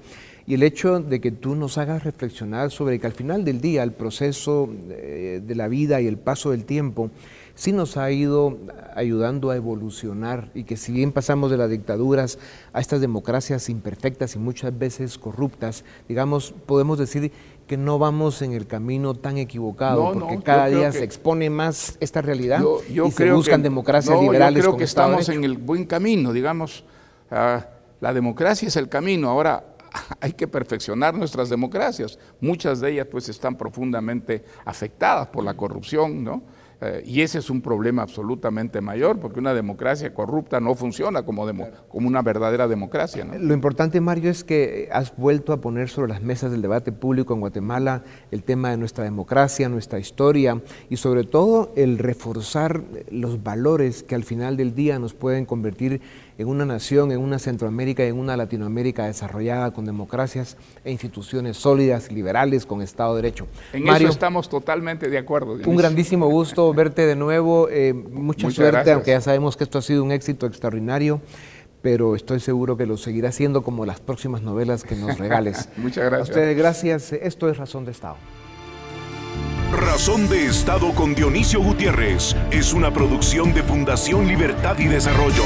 [0.48, 3.84] Y el hecho de que tú nos hagas reflexionar sobre que al final del día
[3.84, 7.12] el proceso eh, de la vida y el paso del tiempo
[7.54, 8.60] sí nos ha ido
[8.96, 12.40] ayudando a evolucionar y que si bien pasamos de las dictaduras
[12.72, 17.34] a estas democracias imperfectas y muchas veces corruptas, digamos, podemos decir
[17.72, 21.50] que no vamos en el camino tan equivocado, No, porque cada día que- se expone
[21.50, 24.78] más esta realidad Yo, yo y se creo buscan que, democracias no, liberales Yo creo
[24.78, 26.84] que estamos en el buen camino, digamos.
[27.32, 27.66] ah,
[28.02, 29.30] la democracia es el camino.
[29.30, 29.64] Ahora
[30.20, 32.20] hay que perfeccionar nuestras democracias.
[32.42, 36.42] Muchas de ellas pues están profundamente afectadas por la corrupción, ¿no?
[36.84, 41.46] Eh, y ese es un problema absolutamente mayor, porque una democracia corrupta no funciona como,
[41.46, 43.24] demo- como una verdadera democracia.
[43.24, 43.38] ¿no?
[43.38, 47.36] Lo importante, Mario, es que has vuelto a poner sobre las mesas del debate público
[47.36, 50.60] en Guatemala el tema de nuestra democracia, nuestra historia
[50.90, 56.02] y sobre todo el reforzar los valores que al final del día nos pueden convertir
[56.38, 61.58] en una nación, en una Centroamérica y en una Latinoamérica desarrollada con democracias e instituciones
[61.58, 63.48] sólidas, liberales, con Estado de Derecho.
[63.74, 65.58] En Mario, eso estamos totalmente de acuerdo.
[65.66, 67.68] un grandísimo gusto verte de nuevo.
[67.70, 68.96] eh, mucha Muchas suerte, gracias.
[68.96, 71.22] aunque ya sabemos que esto ha sido un éxito extraordinario,
[71.82, 75.70] pero estoy seguro que lo seguirá haciendo como las próximas novelas que nos regales.
[75.78, 76.30] Muchas gracias.
[76.30, 77.14] A ustedes, gracias.
[77.14, 78.16] Esto es Razón de Estado.
[79.72, 85.44] Razón de Estado con Dionisio Gutiérrez es una producción de Fundación Libertad y Desarrollo.